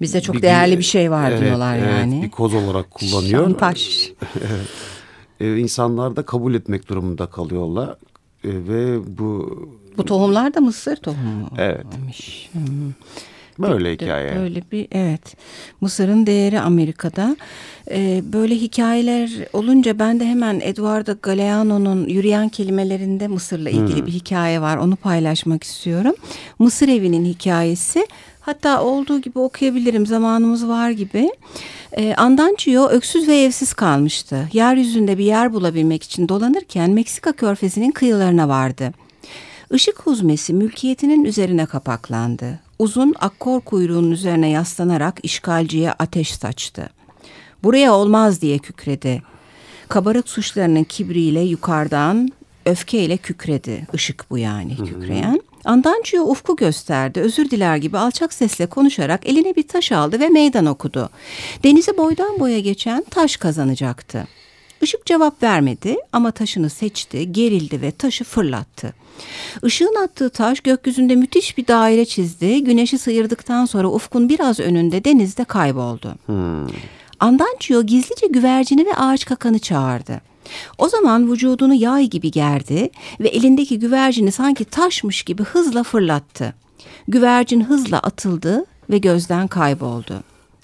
Bize 0.00 0.20
çok 0.20 0.36
bir- 0.36 0.42
değerli 0.42 0.78
bir 0.78 0.82
şey 0.82 1.10
var 1.10 1.30
evet, 1.30 1.40
diyorlar 1.42 1.78
evet, 1.78 1.88
yani. 1.90 2.22
bir 2.22 2.30
koz 2.30 2.54
olarak 2.54 2.90
kullanıyor. 2.90 3.44
Şantaj. 3.44 4.10
E, 5.40 5.56
insanlar 5.56 6.16
da 6.16 6.22
kabul 6.22 6.54
etmek 6.54 6.88
durumunda 6.88 7.26
kalıyorlar 7.26 7.96
E, 8.44 8.48
ve 8.48 8.98
bu 9.18 9.58
Bu 9.96 10.04
tohumlar 10.04 10.54
da 10.54 10.60
mısır 10.60 10.96
tohumu. 10.96 11.48
Evet. 11.58 11.86
Hmm. 12.52 12.92
Böyle 13.58 13.92
hikaye. 13.92 14.36
Böyle 14.36 14.62
bir 14.72 14.88
evet. 14.92 15.36
Mısır'ın 15.80 16.26
değeri 16.26 16.60
Amerika'da. 16.60 17.36
Ee, 17.90 18.22
böyle 18.32 18.54
hikayeler 18.54 19.30
olunca 19.52 19.98
ben 19.98 20.20
de 20.20 20.26
hemen 20.26 20.60
Eduardo 20.60 21.14
Galeano'nun 21.22 22.08
yürüyen 22.08 22.48
kelimelerinde 22.48 23.28
Mısır'la 23.28 23.70
ilgili 23.70 23.98
hmm. 23.98 24.06
bir 24.06 24.12
hikaye 24.12 24.60
var. 24.60 24.76
Onu 24.76 24.96
paylaşmak 24.96 25.64
istiyorum. 25.64 26.14
Mısır 26.58 26.88
evinin 26.88 27.24
hikayesi. 27.24 28.06
Hatta 28.48 28.82
olduğu 28.82 29.20
gibi 29.20 29.38
okuyabilirim 29.38 30.06
zamanımız 30.06 30.68
var 30.68 30.90
gibi. 30.90 31.30
E, 31.92 32.14
Andancio 32.14 32.88
öksüz 32.88 33.28
ve 33.28 33.36
evsiz 33.36 33.72
kalmıştı. 33.72 34.48
Yeryüzünde 34.52 35.18
bir 35.18 35.24
yer 35.24 35.52
bulabilmek 35.52 36.02
için 36.02 36.28
dolanırken 36.28 36.90
Meksika 36.90 37.32
körfezinin 37.32 37.90
kıyılarına 37.90 38.48
vardı. 38.48 38.92
Işık 39.72 40.06
huzmesi 40.06 40.54
mülkiyetinin 40.54 41.24
üzerine 41.24 41.66
kapaklandı. 41.66 42.60
Uzun 42.78 43.14
akkor 43.20 43.60
kuyruğunun 43.60 44.10
üzerine 44.10 44.48
yaslanarak 44.48 45.20
işgalciye 45.22 45.92
ateş 45.92 46.34
saçtı. 46.34 46.90
Buraya 47.62 47.94
olmaz 47.94 48.40
diye 48.42 48.58
kükredi. 48.58 49.22
Kabarık 49.88 50.28
suçlarının 50.28 50.84
kibriyle 50.84 51.40
yukarıdan 51.40 52.32
öfkeyle 52.66 53.16
kükredi. 53.16 53.86
Işık 53.92 54.30
bu 54.30 54.38
yani 54.38 54.76
kükreyen. 54.76 55.40
Andancio 55.64 56.22
ufku 56.22 56.56
gösterdi. 56.56 57.20
Özür 57.20 57.50
diler 57.50 57.76
gibi 57.76 57.98
alçak 57.98 58.32
sesle 58.32 58.66
konuşarak 58.66 59.26
eline 59.26 59.56
bir 59.56 59.68
taş 59.68 59.92
aldı 59.92 60.20
ve 60.20 60.28
meydan 60.28 60.66
okudu. 60.66 61.10
Denizi 61.64 61.96
boydan 61.96 62.40
boya 62.40 62.58
geçen 62.58 63.04
taş 63.10 63.36
kazanacaktı. 63.36 64.26
Işık 64.82 65.06
cevap 65.06 65.42
vermedi 65.42 65.96
ama 66.12 66.30
taşını 66.30 66.70
seçti, 66.70 67.32
gerildi 67.32 67.82
ve 67.82 67.90
taşı 67.90 68.24
fırlattı. 68.24 68.94
Işığın 69.64 70.04
attığı 70.04 70.30
taş 70.30 70.60
gökyüzünde 70.60 71.16
müthiş 71.16 71.58
bir 71.58 71.66
daire 71.66 72.04
çizdi. 72.04 72.64
Güneşi 72.64 72.98
sıyırdıktan 72.98 73.64
sonra 73.64 73.88
ufkun 73.88 74.28
biraz 74.28 74.60
önünde 74.60 75.04
denizde 75.04 75.44
kayboldu. 75.44 76.14
Hmm. 76.26 76.66
Andancio 77.20 77.82
gizlice 77.82 78.26
güvercini 78.26 78.86
ve 78.86 78.94
ağaç 78.94 79.24
kakanı 79.24 79.58
çağırdı. 79.58 80.27
O 80.78 80.88
zaman 80.88 81.32
vücudunu 81.32 81.74
yay 81.74 82.06
gibi 82.06 82.30
gerdi 82.30 82.90
ve 83.20 83.28
elindeki 83.28 83.78
güvercini 83.78 84.32
sanki 84.32 84.64
taşmış 84.64 85.22
gibi 85.22 85.42
hızla 85.42 85.82
fırlattı. 85.82 86.54
Güvercin 87.08 87.60
hızla 87.60 87.98
atıldı 87.98 88.64
ve 88.90 88.98
gözden 88.98 89.48
kayboldu. 89.48 90.22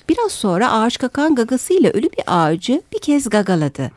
Biraz 0.09 0.33
sonra 0.33 0.73
ağaç 0.73 0.99
kakan 0.99 1.35
gagasıyla 1.35 1.91
ölü 1.91 2.07
bir 2.07 2.25
ağacı 2.27 2.83
bir 2.93 2.99
kez 2.99 3.29
gagaladı. 3.29 3.91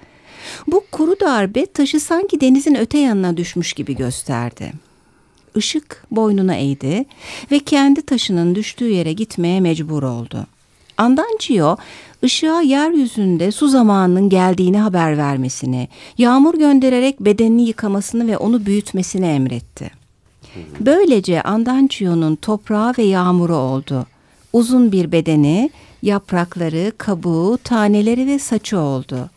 Bu 0.68 0.84
kuru 0.92 1.20
darbe 1.20 1.66
taşı 1.66 2.00
sanki 2.00 2.42
denizin 2.42 2.76
öte 2.76 2.98
yanına 2.98 3.38
düşmüş 3.38 3.74
gibi 3.74 3.96
gösterdi. 3.96 4.74
Işık 5.56 6.04
boynuna 6.12 6.56
eğdi 6.56 7.06
ve 7.52 7.60
kendi 7.60 8.02
taşının 8.02 8.56
düştüğü 8.56 8.90
yere 8.90 9.14
gitmeye 9.14 9.60
mecbur 9.60 10.04
oldu. 10.04 10.48
Andancio 10.98 11.78
ışığa 12.24 12.62
yeryüzünde 12.62 13.52
su 13.52 13.68
zamanının 13.68 14.30
geldiğini 14.30 14.78
haber 14.78 15.18
vermesini, 15.18 15.88
yağmur 16.18 16.54
göndererek 16.54 17.20
bedenini 17.20 17.68
yıkamasını 17.68 18.28
ve 18.28 18.38
onu 18.38 18.66
büyütmesini 18.66 19.26
emretti. 19.26 19.92
Böylece 20.80 21.42
Andancio'nun 21.42 22.36
toprağı 22.36 22.94
ve 22.98 23.04
yağmuru 23.04 23.56
oldu. 23.56 24.06
Uzun 24.54 24.92
bir 24.92 25.12
bedeni, 25.12 25.70
yaprakları, 26.02 26.92
kabuğu, 26.98 27.58
taneleri 27.64 28.28
ve 28.28 28.40
saçı 28.40 28.80
oldu. 28.80 29.30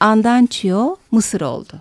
Andancio 0.00 0.96
Mısır 1.10 1.40
oldu. 1.40 1.72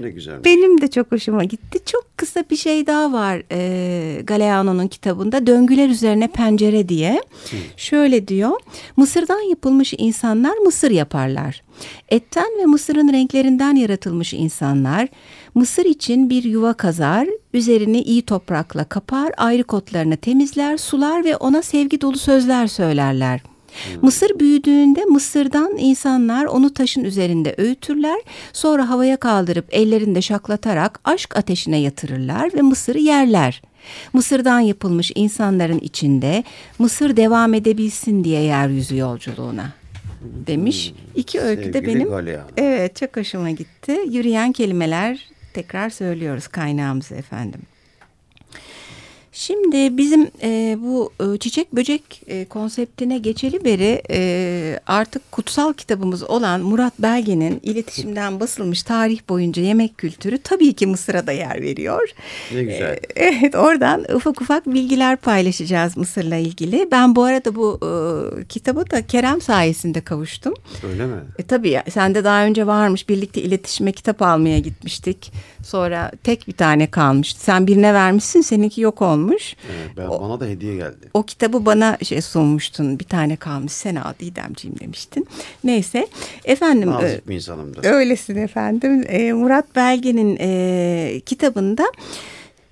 Ne 0.00 0.10
güzel. 0.10 0.44
Benim 0.44 0.80
de 0.80 0.90
çok 0.90 1.12
hoşuma 1.12 1.44
gitti. 1.44 1.78
Çok 1.86 2.05
kısa 2.16 2.44
bir 2.50 2.56
şey 2.56 2.86
daha 2.86 3.12
var 3.12 3.42
e, 3.52 4.22
Galeano'nun 4.22 4.88
kitabında. 4.88 5.46
Döngüler 5.46 5.88
üzerine 5.88 6.28
pencere 6.28 6.88
diye. 6.88 7.22
Hı. 7.50 7.56
Şöyle 7.76 8.28
diyor. 8.28 8.60
Mısırdan 8.96 9.40
yapılmış 9.50 9.94
insanlar 9.98 10.56
mısır 10.56 10.90
yaparlar. 10.90 11.62
Etten 12.08 12.58
ve 12.60 12.66
mısırın 12.66 13.12
renklerinden 13.12 13.76
yaratılmış 13.76 14.34
insanlar 14.34 15.08
mısır 15.54 15.84
için 15.84 16.30
bir 16.30 16.44
yuva 16.44 16.72
kazar, 16.72 17.28
üzerini 17.54 18.02
iyi 18.02 18.22
toprakla 18.22 18.84
kapar, 18.84 19.32
ayrı 19.36 19.64
kotlarını 19.64 20.16
temizler, 20.16 20.76
sular 20.76 21.24
ve 21.24 21.36
ona 21.36 21.62
sevgi 21.62 22.00
dolu 22.00 22.18
sözler 22.18 22.66
söylerler.'' 22.66 23.55
Mısır 24.02 24.40
büyüdüğünde 24.40 25.04
Mısır'dan 25.04 25.76
insanlar 25.78 26.44
onu 26.44 26.74
taşın 26.74 27.04
üzerinde 27.04 27.54
öğütürler. 27.58 28.20
Sonra 28.52 28.88
havaya 28.88 29.16
kaldırıp 29.16 29.66
ellerinde 29.70 30.22
şaklatarak 30.22 31.00
aşk 31.04 31.36
ateşine 31.36 31.78
yatırırlar 31.78 32.54
ve 32.54 32.62
Mısır'ı 32.62 32.98
yerler. 32.98 33.62
Mısır'dan 34.12 34.60
yapılmış 34.60 35.12
insanların 35.14 35.78
içinde 35.78 36.44
Mısır 36.78 37.16
devam 37.16 37.54
edebilsin 37.54 38.24
diye 38.24 38.40
yeryüzü 38.42 38.96
yolculuğuna 38.96 39.72
demiş. 40.46 40.90
Hmm, 40.90 41.20
İki 41.20 41.40
öykü 41.40 41.72
de 41.72 41.86
benim 41.86 42.08
evet 42.56 42.96
çok 42.96 43.16
hoşuma 43.16 43.50
gitti. 43.50 43.98
Yürüyen 44.08 44.52
kelimeler 44.52 45.28
tekrar 45.54 45.90
söylüyoruz 45.90 46.48
kaynağımızı 46.48 47.14
efendim. 47.14 47.60
Şimdi 49.38 49.96
bizim 49.96 50.30
e, 50.42 50.76
bu 50.80 51.12
e, 51.20 51.38
çiçek 51.38 51.72
böcek 51.72 52.22
e, 52.26 52.44
konseptine 52.44 53.18
geçeli 53.18 53.64
beri 53.64 54.02
e, 54.10 54.80
artık 54.86 55.32
kutsal 55.32 55.72
kitabımız 55.72 56.22
olan 56.22 56.60
Murat 56.60 56.92
Belge'nin 56.98 57.60
iletişimden 57.62 58.40
basılmış 58.40 58.82
tarih 58.82 59.20
boyunca 59.28 59.62
yemek 59.62 59.98
kültürü 59.98 60.38
tabii 60.38 60.72
ki 60.72 60.86
Mısır'a 60.86 61.26
da 61.26 61.32
yer 61.32 61.62
veriyor. 61.62 62.08
Ne 62.52 62.62
güzel. 62.62 62.92
E, 62.92 62.98
evet 63.16 63.54
oradan 63.54 64.04
ufak 64.14 64.40
ufak 64.40 64.66
bilgiler 64.66 65.16
paylaşacağız 65.16 65.96
Mısır'la 65.96 66.36
ilgili. 66.36 66.88
Ben 66.92 67.16
bu 67.16 67.24
arada 67.24 67.54
bu 67.54 67.80
e, 67.82 68.44
kitabı 68.44 68.90
da 68.90 69.06
Kerem 69.06 69.40
sayesinde 69.40 70.00
kavuştum. 70.00 70.54
Öyle 70.90 71.06
mi? 71.06 71.16
E, 71.38 71.42
tabii 71.42 71.82
sende 71.90 72.24
daha 72.24 72.44
önce 72.44 72.66
varmış 72.66 73.08
birlikte 73.08 73.42
iletişime 73.42 73.92
kitap 73.92 74.22
almaya 74.22 74.58
gitmiştik. 74.58 75.32
Sonra 75.62 76.12
tek 76.24 76.48
bir 76.48 76.52
tane 76.52 76.90
kalmıştı. 76.90 77.40
Sen 77.40 77.66
birine 77.66 77.94
vermişsin 77.94 78.40
seninki 78.40 78.80
yok 78.80 79.02
olmuş. 79.02 79.25
Evet, 79.34 79.90
ben, 79.96 80.06
o, 80.06 80.20
bana 80.20 80.40
da 80.40 80.46
hediye 80.46 80.76
geldi. 80.76 81.10
O 81.14 81.22
kitabı 81.22 81.66
bana 81.66 81.98
şey 82.02 82.20
sunmuştun. 82.22 82.98
Bir 82.98 83.04
tane 83.04 83.36
kalmış 83.36 83.72
sen 83.72 83.94
al 83.94 84.12
Didemciğim 84.20 84.80
demiştin. 84.80 85.26
Neyse 85.64 86.08
efendim. 86.44 86.90
Nazik 86.90 87.26
e, 87.26 87.28
bir 87.28 87.34
insanımdır. 87.34 87.84
Öylesin 87.84 88.36
efendim. 88.36 89.04
E, 89.08 89.32
Murat 89.32 89.76
Belge'nin 89.76 90.36
e, 90.40 91.20
kitabında 91.26 91.84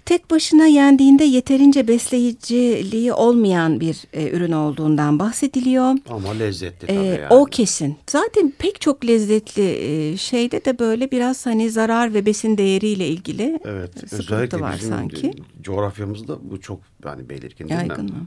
tek 0.05 0.31
başına 0.31 0.67
yendiğinde 0.67 1.25
yeterince 1.25 1.89
besleyiciliği 1.89 3.13
olmayan 3.13 3.81
bir 3.81 4.05
e, 4.13 4.31
ürün 4.31 4.53
olduğundan 4.53 5.19
bahsediliyor. 5.19 5.95
Ama 6.09 6.31
lezzetli 6.31 6.87
tabii 6.87 6.99
e, 6.99 7.05
yani. 7.05 7.27
O 7.31 7.45
kesin. 7.45 7.97
Zaten 8.11 8.53
pek 8.59 8.81
çok 8.81 9.07
lezzetli 9.07 9.63
e, 9.63 10.17
şeyde 10.17 10.65
de 10.65 10.79
böyle 10.79 11.11
biraz 11.11 11.47
hani 11.47 11.71
zarar 11.71 12.15
ve 12.15 12.27
besin 12.27 12.59
değeriyle 12.59 13.09
ilgili 13.09 13.61
evet, 13.65 14.11
sıkıntı 14.11 14.61
var 14.61 14.79
sanki. 14.79 15.31
coğrafyamızda 15.63 16.51
bu 16.51 16.61
çok 16.61 16.81
yani 17.05 17.29
belirgin 17.29 17.69
değil 17.69 17.81
Yaygın 17.81 18.05
mi? 18.05 18.11
mı? 18.11 18.27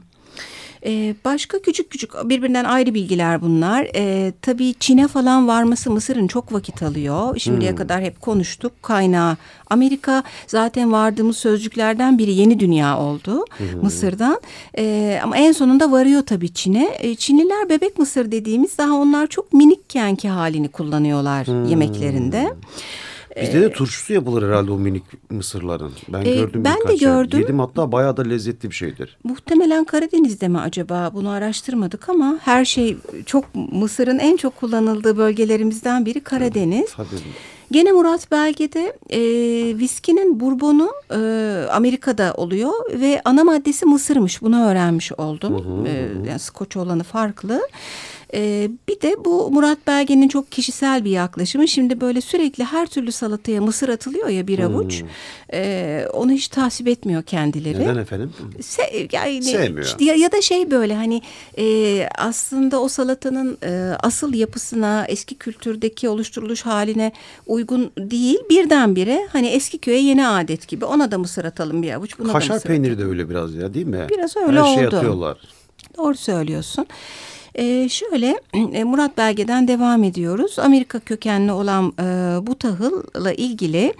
Ee, 0.86 1.14
başka 1.24 1.62
küçük 1.62 1.90
küçük 1.90 2.10
birbirinden 2.24 2.64
ayrı 2.64 2.94
bilgiler 2.94 3.40
bunlar. 3.40 3.88
Ee, 3.94 4.32
tabii 4.42 4.74
Çin'e 4.80 5.08
falan 5.08 5.48
varması 5.48 5.90
Mısır'ın 5.90 6.26
çok 6.26 6.52
vakit 6.52 6.82
alıyor. 6.82 7.38
Şimdiye 7.38 7.70
hmm. 7.70 7.78
kadar 7.78 8.02
hep 8.02 8.20
konuştuk. 8.20 8.72
Kaynağı 8.82 9.36
Amerika 9.70 10.22
zaten 10.46 10.92
vardığımız 10.92 11.36
sözcüklerden 11.36 12.18
biri 12.18 12.32
yeni 12.32 12.60
dünya 12.60 12.98
oldu 12.98 13.44
hmm. 13.56 13.82
Mısır'dan. 13.82 14.40
Ee, 14.78 15.20
ama 15.22 15.36
en 15.36 15.52
sonunda 15.52 15.92
varıyor 15.92 16.22
tabii 16.22 16.52
Çin'e. 16.54 16.96
Ee, 16.98 17.14
Çinliler 17.14 17.68
bebek 17.68 17.98
mısır 17.98 18.32
dediğimiz 18.32 18.78
daha 18.78 18.94
onlar 18.94 19.26
çok 19.26 19.52
minikkenki 19.52 20.28
halini 20.28 20.68
kullanıyorlar 20.68 21.46
hmm. 21.46 21.64
yemeklerinde. 21.64 22.52
Bizde 23.42 23.60
de 23.60 23.72
turşusu 23.72 24.12
yapılır 24.12 24.48
herhalde 24.48 24.70
o 24.72 24.78
minik 24.78 25.30
mısırların. 25.30 25.92
Ben 26.08 26.24
e, 26.24 26.34
gördüm 26.34 26.64
Ben 26.64 26.88
de 26.88 26.96
gördüm. 26.96 27.38
Yer. 27.38 27.40
Yedim 27.40 27.58
hatta 27.58 27.92
bayağı 27.92 28.16
da 28.16 28.22
lezzetli 28.22 28.70
bir 28.70 28.74
şeydir. 28.74 29.18
Muhtemelen 29.24 29.84
Karadeniz'de 29.84 30.48
mi 30.48 30.58
acaba? 30.58 31.10
Bunu 31.14 31.30
araştırmadık 31.30 32.08
ama 32.08 32.38
her 32.42 32.64
şey 32.64 32.96
çok 33.26 33.44
Mısır'ın 33.54 34.18
en 34.18 34.36
çok 34.36 34.56
kullanıldığı 34.56 35.16
bölgelerimizden 35.16 36.06
biri 36.06 36.20
Karadeniz. 36.20 36.92
Tabii. 36.92 37.08
Gene 37.70 37.92
Murat 37.92 38.30
Belge'de 38.30 38.96
e, 39.10 39.20
viskinin 39.78 40.40
bourbonu 40.40 40.92
e, 41.10 41.18
Amerika'da 41.72 42.34
oluyor 42.36 42.72
ve 43.00 43.20
ana 43.24 43.44
maddesi 43.44 43.86
mısırmış. 43.86 44.42
Bunu 44.42 44.64
öğrenmiş 44.66 45.12
oldum. 45.12 45.52
Hı 45.54 45.88
hı, 45.88 45.88
e, 45.88 46.28
yani 46.28 46.38
skoç 46.38 46.76
olanı 46.76 47.02
farklı. 47.02 47.60
E, 48.34 48.70
bir 48.88 49.00
de 49.00 49.24
bu 49.24 49.50
Murat 49.50 49.78
Belge'nin 49.86 50.28
çok 50.28 50.52
kişisel 50.52 51.04
bir 51.04 51.10
yaklaşımı. 51.10 51.68
Şimdi 51.68 52.00
böyle 52.00 52.20
sürekli 52.20 52.64
her 52.64 52.86
türlü 52.86 53.12
salataya 53.12 53.60
mısır 53.60 53.88
atılıyor 53.88 54.28
ya 54.28 54.46
bir 54.46 54.58
avuç. 54.58 55.00
Hmm. 55.00 55.08
E, 55.52 56.06
onu 56.12 56.32
hiç 56.32 56.48
tasvip 56.48 56.88
etmiyor 56.88 57.22
kendileri. 57.22 57.80
Neden 57.80 57.96
efendim? 57.96 58.32
Se 58.60 58.82
yani, 59.12 59.42
Sevmiyor. 59.42 60.00
Ya, 60.00 60.14
ya 60.14 60.32
da 60.32 60.42
şey 60.42 60.70
böyle 60.70 60.94
hani 60.94 61.22
e, 61.58 62.08
aslında 62.18 62.80
o 62.80 62.88
salatanın 62.88 63.58
e, 63.62 63.96
asıl 64.00 64.34
yapısına 64.34 65.04
eski 65.08 65.34
kültürdeki 65.34 66.08
oluşturuluş 66.08 66.66
haline 66.66 67.12
uygun 67.46 67.90
değil. 67.98 68.38
Birdenbire 68.50 69.28
hani 69.32 69.46
eski 69.46 69.78
köye 69.78 70.02
yeni 70.02 70.26
adet 70.26 70.68
gibi 70.68 70.84
ona 70.84 71.10
da 71.10 71.18
mısır 71.18 71.44
atalım 71.44 71.82
bir 71.82 71.92
avuç. 71.92 72.18
Buna 72.18 72.32
Kaşar 72.32 72.50
da 72.50 72.54
mısır 72.54 72.68
peyniri 72.68 72.92
atalım. 72.92 73.08
de 73.08 73.10
öyle 73.10 73.30
biraz 73.30 73.54
ya 73.54 73.74
değil 73.74 73.86
mi? 73.86 74.06
Biraz 74.10 74.36
öyle 74.36 74.46
Her 74.46 74.62
oldu. 74.62 74.70
Her 74.70 74.74
şey 74.74 74.86
atıyorlar. 74.86 75.38
Doğru 75.96 76.14
söylüyorsun. 76.14 76.86
Ee, 77.54 77.88
şöyle 77.88 78.40
e, 78.72 78.84
Murat 78.84 79.16
Belge'den 79.16 79.68
devam 79.68 80.04
ediyoruz. 80.04 80.58
Amerika 80.58 80.98
kökenli 81.00 81.52
olan 81.52 81.92
e, 82.00 82.02
bu 82.46 82.54
tahılla 82.54 83.32
ilgili 83.32 83.94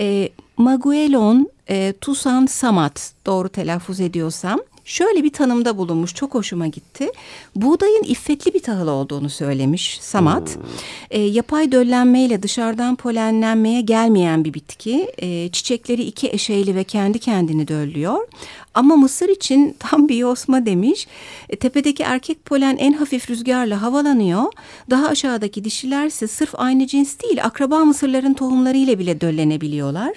e, 0.00 0.28
Maguelon 0.56 1.50
e, 1.68 1.92
Tusan 2.00 2.46
Samat 2.46 3.12
doğru 3.26 3.48
telaffuz 3.48 4.00
ediyorsam 4.00 4.60
şöyle 4.84 5.22
bir 5.22 5.32
tanımda 5.32 5.78
bulunmuş. 5.78 6.14
Çok 6.14 6.34
hoşuma 6.34 6.66
gitti. 6.66 7.10
Buğdayın 7.56 8.02
iffetli 8.02 8.54
bir 8.54 8.62
tahıl 8.62 8.88
olduğunu 8.88 9.30
söylemiş 9.30 9.98
Samat. 10.00 10.54
Hmm. 10.54 10.62
E, 11.10 11.20
yapay 11.20 11.72
döllenmeyle 11.72 12.42
dışarıdan 12.42 12.96
polenlenmeye 12.96 13.80
gelmeyen 13.80 14.44
bir 14.44 14.54
bitki. 14.54 15.12
E, 15.18 15.48
çiçekleri 15.48 16.02
iki 16.02 16.28
eşeyli 16.28 16.74
ve 16.74 16.84
kendi 16.84 17.18
kendini 17.18 17.68
döllüyor. 17.68 18.28
Ama 18.74 18.96
Mısır 18.96 19.28
için 19.28 19.76
tam 19.78 20.08
bir 20.08 20.16
yosma 20.16 20.66
demiş. 20.66 21.06
E, 21.48 21.56
tepedeki 21.56 22.02
erkek 22.02 22.44
polen 22.44 22.76
en 22.76 22.92
hafif 22.92 23.30
rüzgarla 23.30 23.82
havalanıyor. 23.82 24.44
Daha 24.90 25.08
aşağıdaki 25.08 25.64
dişiler 25.64 26.06
ise 26.06 26.26
sırf 26.28 26.54
aynı 26.54 26.86
cins 26.86 27.20
değil 27.22 27.44
akraba 27.44 27.84
mısırların 27.84 28.34
tohumlarıyla 28.34 28.98
bile 28.98 29.20
döllenebiliyorlar. 29.20 30.12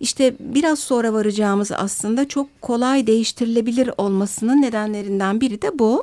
İşte 0.00 0.34
biraz 0.40 0.78
sonra 0.78 1.12
varacağımız 1.12 1.72
aslında 1.72 2.28
çok 2.28 2.62
kolay 2.62 3.06
değiştirilebilir 3.06 3.90
olmasının 3.98 4.62
nedenlerinden 4.62 5.40
biri 5.40 5.62
de 5.62 5.78
bu. 5.78 6.02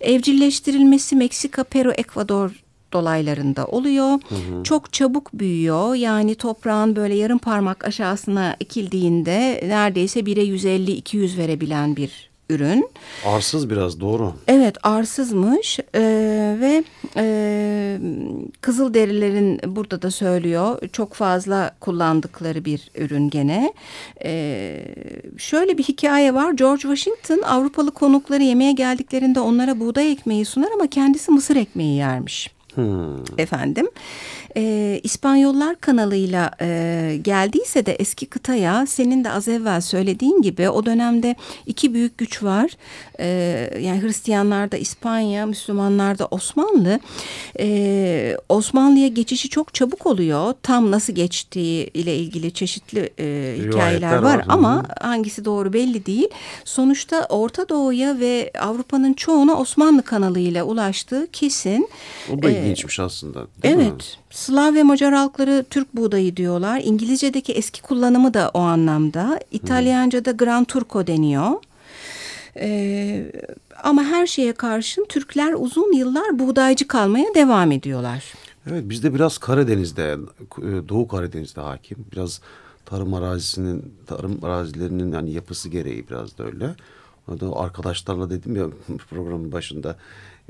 Evcilleştirilmesi 0.00 1.16
Meksika, 1.16 1.64
Peru, 1.64 1.92
Ekvador 1.92 2.62
dolaylarında 2.92 3.66
oluyor. 3.66 4.10
Hı 4.28 4.34
hı. 4.34 4.62
Çok 4.62 4.92
çabuk 4.92 5.32
büyüyor. 5.32 5.94
Yani 5.94 6.34
toprağın 6.34 6.96
böyle 6.96 7.14
yarım 7.14 7.38
parmak 7.38 7.84
aşağısına 7.84 8.56
ekildiğinde 8.60 9.64
neredeyse 9.66 10.20
1'e 10.20 10.44
150-200 10.44 11.36
verebilen 11.36 11.96
bir 11.96 12.29
ürün. 12.50 12.90
Arsız 13.26 13.70
biraz 13.70 14.00
doğru. 14.00 14.32
Evet 14.48 14.76
arsızmış 14.82 15.78
ee, 15.94 16.56
ve 16.60 16.84
e, 17.16 17.98
Kızılderililerin 18.60 19.60
burada 19.66 20.02
da 20.02 20.10
söylüyor 20.10 20.78
çok 20.92 21.14
fazla 21.14 21.76
kullandıkları 21.80 22.64
bir 22.64 22.90
ürün 22.94 23.30
gene. 23.30 23.72
Ee, 24.24 24.84
şöyle 25.38 25.78
bir 25.78 25.82
hikaye 25.82 26.34
var 26.34 26.52
George 26.52 26.82
Washington 26.82 27.42
Avrupalı 27.42 27.90
konukları 27.90 28.42
yemeğe 28.42 28.72
geldiklerinde 28.72 29.40
onlara 29.40 29.80
buğday 29.80 30.12
ekmeği 30.12 30.44
sunar 30.44 30.70
ama 30.74 30.86
kendisi 30.86 31.30
mısır 31.30 31.56
ekmeği 31.56 31.96
yermiş. 31.96 32.50
Hmm. 32.74 33.38
Efendim 33.38 33.88
e, 34.56 35.00
İspanyollar 35.02 35.76
kanalıyla 35.80 36.50
e, 36.60 37.18
geldiyse 37.22 37.86
de 37.86 37.92
eski 37.92 38.26
kıtaya 38.26 38.86
senin 38.86 39.24
de 39.24 39.30
az 39.30 39.48
evvel 39.48 39.80
söylediğin 39.80 40.42
gibi 40.42 40.68
o 40.68 40.86
dönemde 40.86 41.36
iki 41.66 41.94
büyük 41.94 42.18
güç 42.18 42.42
var. 42.42 42.70
E, 43.20 43.26
yani 43.80 44.02
Hristiyanlarda 44.02 44.76
İspanya, 44.76 45.46
Müslümanlarda 45.46 46.26
Osmanlı. 46.30 47.00
E, 47.58 48.36
Osmanlı'ya 48.48 49.08
geçişi 49.08 49.48
çok 49.48 49.74
çabuk 49.74 50.06
oluyor. 50.06 50.54
Tam 50.62 50.90
nasıl 50.90 51.12
geçtiği 51.12 51.90
ile 51.94 52.16
ilgili 52.16 52.52
çeşitli 52.52 53.10
e, 53.18 53.56
hikayeler 53.58 54.16
var, 54.16 54.22
var 54.22 54.44
ama 54.48 54.84
hangisi 55.00 55.44
doğru 55.44 55.72
belli 55.72 56.06
değil. 56.06 56.28
Sonuçta 56.64 57.26
Orta 57.28 57.68
Doğu'ya 57.68 58.20
ve 58.20 58.50
Avrupa'nın 58.60 59.12
çoğuna 59.12 59.60
Osmanlı 59.60 60.02
kanalıyla 60.02 60.64
ulaştığı 60.64 61.28
kesin. 61.32 61.88
O 62.32 62.42
da 62.42 62.50
ilginçmiş 62.50 63.00
aslında. 63.00 63.46
evet. 63.62 63.92
Mi? 63.92 64.20
Slav 64.30 64.74
ve 64.74 64.82
Macar 64.82 65.14
halkları 65.14 65.64
Türk 65.70 65.96
buğdayı 65.96 66.36
diyorlar. 66.36 66.80
İngilizce'deki 66.84 67.52
eski 67.52 67.82
kullanımı 67.82 68.34
da 68.34 68.50
o 68.54 68.58
anlamda. 68.58 69.40
İtalyanca'da 69.50 70.30
Gran 70.30 70.64
Turco 70.64 71.06
deniyor. 71.06 71.50
Ee, 72.56 73.32
ama 73.82 74.04
her 74.04 74.26
şeye 74.26 74.52
karşın 74.52 75.06
Türkler 75.08 75.54
uzun 75.58 75.92
yıllar 75.92 76.38
buğdaycı 76.38 76.88
kalmaya 76.88 77.34
devam 77.34 77.72
ediyorlar. 77.72 78.24
Evet 78.70 78.88
bizde 78.88 79.14
biraz 79.14 79.38
Karadeniz'de, 79.38 80.16
Doğu 80.88 81.08
Karadeniz'de 81.08 81.60
hakim. 81.60 81.98
Biraz 82.12 82.40
tarım 82.86 83.14
arazisinin, 83.14 83.94
tarım 84.06 84.44
arazilerinin 84.44 85.12
yani 85.12 85.30
yapısı 85.30 85.68
gereği 85.68 86.08
biraz 86.08 86.38
da 86.38 86.44
öyle. 86.44 86.74
Arkadaşlarla 87.54 88.30
dedim 88.30 88.56
ya 88.56 88.66
programın 89.10 89.52
başında 89.52 89.96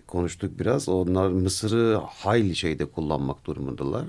konuştuk 0.06 0.58
biraz. 0.58 0.88
Onlar 0.88 1.28
mısırı 1.28 2.00
hayli 2.06 2.56
şeyde 2.56 2.84
kullanmak 2.84 3.44
durumundalar. 3.44 4.04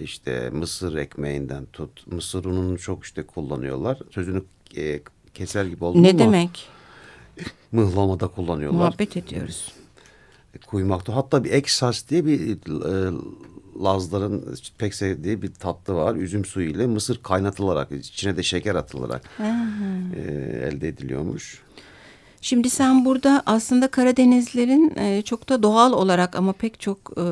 İşte 0.00 0.50
mısır 0.50 0.96
ekmeğinden 0.96 1.66
tut. 1.72 2.06
Mısır 2.06 2.44
ununu 2.44 2.78
çok 2.78 3.04
işte 3.04 3.22
kullanıyorlar. 3.22 3.98
Sözünü 4.10 4.42
e, 4.76 5.00
keser 5.34 5.64
gibi 5.64 5.84
oldu 5.84 6.02
ne 6.02 6.08
ama. 6.10 6.18
Ne 6.18 6.18
demek? 6.18 6.68
Mıhlamada 7.72 8.28
kullanıyorlar. 8.28 8.78
Muhabbet 8.78 9.16
ediyoruz. 9.16 9.72
E, 10.54 10.58
kuymakta. 10.58 11.16
Hatta 11.16 11.44
bir 11.44 11.52
eksas 11.52 12.08
diye 12.08 12.26
bir 12.26 12.50
e, 12.50 13.12
Lazların 13.82 14.56
pek 14.78 14.94
sevdiği 14.94 15.42
bir 15.42 15.54
tatlı 15.54 15.94
var. 15.94 16.14
Üzüm 16.14 16.44
suyu 16.44 16.70
ile 16.70 16.86
mısır 16.86 17.22
kaynatılarak 17.22 17.92
içine 17.92 18.36
de 18.36 18.42
şeker 18.42 18.74
atılarak 18.74 19.30
e, 19.40 20.20
elde 20.72 20.88
ediliyormuş. 20.88 21.62
Şimdi 22.44 22.70
sen 22.70 23.04
burada 23.04 23.42
aslında 23.46 23.88
Karadenizlerin 23.88 24.92
e, 24.96 25.22
çok 25.22 25.48
da 25.48 25.62
doğal 25.62 25.92
olarak 25.92 26.36
ama 26.36 26.52
pek 26.52 26.80
çok 26.80 26.98
e, 27.16 27.24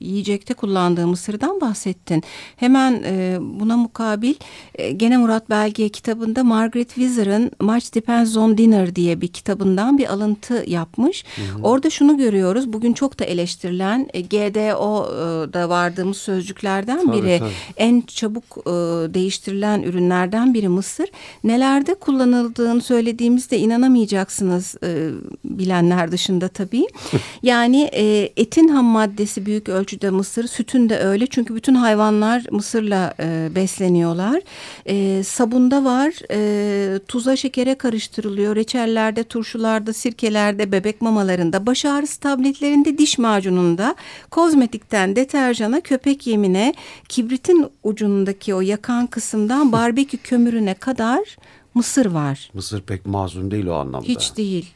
yiyecekte 0.00 0.54
kullandığı 0.54 1.06
mısırdan 1.06 1.60
bahsettin. 1.60 2.22
Hemen 2.56 3.02
e, 3.04 3.38
buna 3.40 3.76
mukabil 3.76 4.34
e, 4.74 4.90
gene 4.92 5.16
Murat 5.16 5.50
Belge 5.50 5.88
kitabında 5.88 6.44
Margaret 6.44 6.88
Wizard'ın 6.88 7.50
Much 7.60 7.94
Depends 7.94 8.36
on 8.36 8.58
Dinner 8.58 8.96
diye 8.96 9.20
bir 9.20 9.28
kitabından 9.28 9.98
bir 9.98 10.12
alıntı 10.12 10.64
yapmış. 10.66 11.24
Hı 11.36 11.42
hı. 11.42 11.62
Orada 11.62 11.90
şunu 11.90 12.16
görüyoruz. 12.16 12.72
Bugün 12.72 12.92
çok 12.92 13.18
da 13.18 13.24
eleştirilen 13.24 14.08
e, 14.14 14.20
GDO'da 14.20 15.68
vardığımız 15.68 16.16
sözcüklerden 16.16 17.06
tabii, 17.06 17.22
biri. 17.22 17.38
Tabii. 17.38 17.50
En 17.76 18.00
çabuk 18.00 18.44
e, 18.66 18.70
değiştirilen 19.14 19.82
ürünlerden 19.82 20.54
biri 20.54 20.68
mısır. 20.68 21.08
Nelerde 21.44 21.94
kullanıldığını 21.94 22.80
söylediğimizde 22.80 23.58
inanamayacaksın 23.58 24.45
haklısınız 24.46 24.76
e, 24.82 25.10
bilenler 25.44 26.12
dışında 26.12 26.48
tabii. 26.48 26.86
yani 27.42 27.82
e, 27.92 28.32
etin 28.36 28.68
ham 28.68 28.84
maddesi 28.84 29.46
büyük 29.46 29.68
ölçüde 29.68 30.10
mısır, 30.10 30.46
sütün 30.46 30.88
de 30.88 30.98
öyle. 30.98 31.26
Çünkü 31.26 31.54
bütün 31.54 31.74
hayvanlar 31.74 32.46
mısırla 32.50 33.14
e, 33.20 33.48
besleniyorlar. 33.54 34.42
E, 34.86 35.22
sabunda 35.22 35.84
var, 35.84 36.12
e, 36.30 36.98
tuza 36.98 37.36
şekere 37.36 37.74
karıştırılıyor. 37.74 38.56
Reçellerde, 38.56 39.24
turşularda, 39.24 39.92
sirkelerde, 39.92 40.72
bebek 40.72 41.00
mamalarında, 41.02 41.66
baş 41.66 41.84
ağrısı 41.84 42.20
tabletlerinde, 42.20 42.98
diş 42.98 43.18
macununda, 43.18 43.94
kozmetikten 44.30 45.16
deterjana, 45.16 45.80
köpek 45.80 46.26
yemine, 46.26 46.74
kibritin 47.08 47.66
ucundaki 47.82 48.54
o 48.54 48.60
yakan 48.60 49.06
kısımdan 49.06 49.72
barbekü 49.76 50.16
kömürüne 50.16 50.74
kadar 50.74 51.36
Mısır 51.76 52.06
var. 52.06 52.50
Mısır 52.54 52.80
pek 52.80 53.06
mazlum 53.06 53.50
değil 53.50 53.66
o 53.66 53.74
anlamda. 53.74 54.06
Hiç 54.06 54.36
değil. 54.36 54.74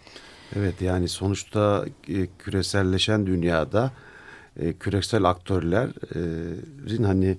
Evet 0.56 0.82
yani 0.82 1.08
sonuçta 1.08 1.84
e, 2.08 2.26
küreselleşen 2.38 3.26
dünyada 3.26 3.92
e, 4.56 4.72
küresel 4.72 5.24
aktörlerin 5.24 7.04
hani 7.04 7.38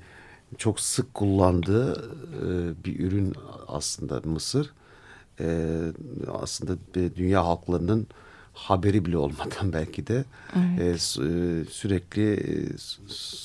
çok 0.58 0.80
sık 0.80 1.14
kullandığı 1.14 1.94
e, 1.94 2.84
bir 2.86 3.00
ürün 3.00 3.34
aslında 3.68 4.22
Mısır. 4.26 4.74
aslında 6.32 6.78
dünya 7.16 7.46
halklarının 7.46 8.08
haberi 8.54 9.06
bile 9.06 9.18
olmadan 9.18 9.74
belki 9.74 10.08
de 10.08 10.26
evet. 10.78 11.02
sürekli 11.72 12.40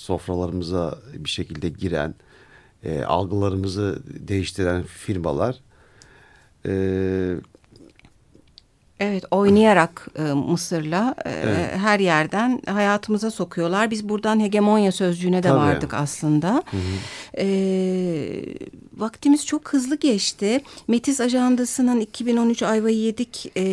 sofralarımıza 0.05 0.99
bir 1.15 1.31
şekilde 1.31 1.69
giren, 1.69 2.15
algılarımızı 3.07 4.03
değiştiren 4.29 4.83
firmalar 4.83 5.66
ee, 6.67 7.35
Evet 9.01 9.25
oynayarak 9.31 10.09
e, 10.19 10.23
Mısır'la 10.23 11.15
e, 11.25 11.31
evet. 11.31 11.77
her 11.77 12.01
yerden 12.01 12.63
hayatımıza 12.67 13.31
sokuyorlar. 13.31 13.91
Biz 13.91 14.09
buradan 14.09 14.41
hegemonya 14.41 14.93
sözcüğüne 14.93 15.43
de 15.43 15.49
Tabii. 15.49 15.59
vardık 15.59 15.95
aslında. 15.95 16.63
Hı 16.71 16.77
hı. 16.77 16.81
E, 17.39 17.47
vaktimiz 18.97 19.47
çok 19.47 19.73
hızlı 19.73 19.97
geçti. 19.97 20.61
Metis 20.89 21.21
ajandasının 21.21 22.01
2013 22.01 22.63
ayva 22.63 22.91
yedik 22.91 23.53
e, 23.57 23.65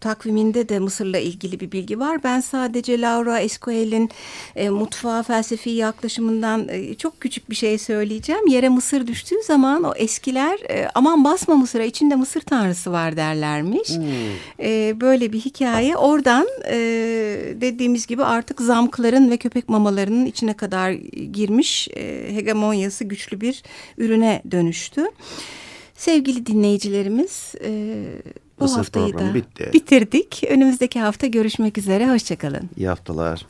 takviminde 0.00 0.68
de 0.68 0.78
Mısır'la 0.78 1.18
ilgili 1.18 1.60
bir 1.60 1.72
bilgi 1.72 2.00
var. 2.00 2.22
Ben 2.24 2.40
sadece 2.40 3.00
Laura 3.00 3.40
Esquel'in 3.40 4.10
e, 4.56 4.70
mutfağa 4.70 5.22
felsefi 5.22 5.70
yaklaşımından 5.70 6.68
e, 6.68 6.94
çok 6.94 7.20
küçük 7.20 7.50
bir 7.50 7.54
şey 7.54 7.78
söyleyeceğim. 7.78 8.46
Yere 8.46 8.68
Mısır 8.68 9.06
düştüğü 9.06 9.42
zaman 9.46 9.84
o 9.84 9.94
eskiler 9.94 10.58
e, 10.70 10.88
aman 10.94 11.24
basma 11.24 11.54
Mısır'a 11.54 11.84
içinde 11.84 12.14
Mısır 12.14 12.40
tanrısı 12.40 12.92
var 12.92 13.16
derlermiş. 13.16 13.88
Hmm. 13.88 14.04
E, 14.60 15.00
böyle 15.00 15.32
bir 15.32 15.40
hikaye. 15.40 15.96
Oradan 15.96 16.46
e, 16.70 16.76
dediğimiz 17.60 18.06
gibi 18.06 18.24
artık 18.24 18.60
zamkların 18.60 19.30
ve 19.30 19.36
köpek 19.36 19.68
mamalarının 19.68 20.26
içine 20.26 20.54
kadar 20.54 20.90
girmiş 21.32 21.88
e, 21.88 22.34
hegemonyası 22.34 23.04
güçlü 23.04 23.40
bir 23.40 23.62
ürüne 23.98 24.42
dönüştü. 24.50 25.04
Sevgili 25.94 26.46
dinleyicilerimiz 26.46 27.54
e, 27.64 28.04
bu 28.60 28.64
Mısır 28.64 28.76
haftayı 28.76 29.14
da 29.18 29.34
bitti. 29.34 29.70
bitirdik. 29.72 30.44
Önümüzdeki 30.50 31.00
hafta 31.00 31.26
görüşmek 31.26 31.78
üzere. 31.78 32.10
Hoşçakalın. 32.10 32.70
İyi 32.76 32.88
haftalar. 32.88 33.46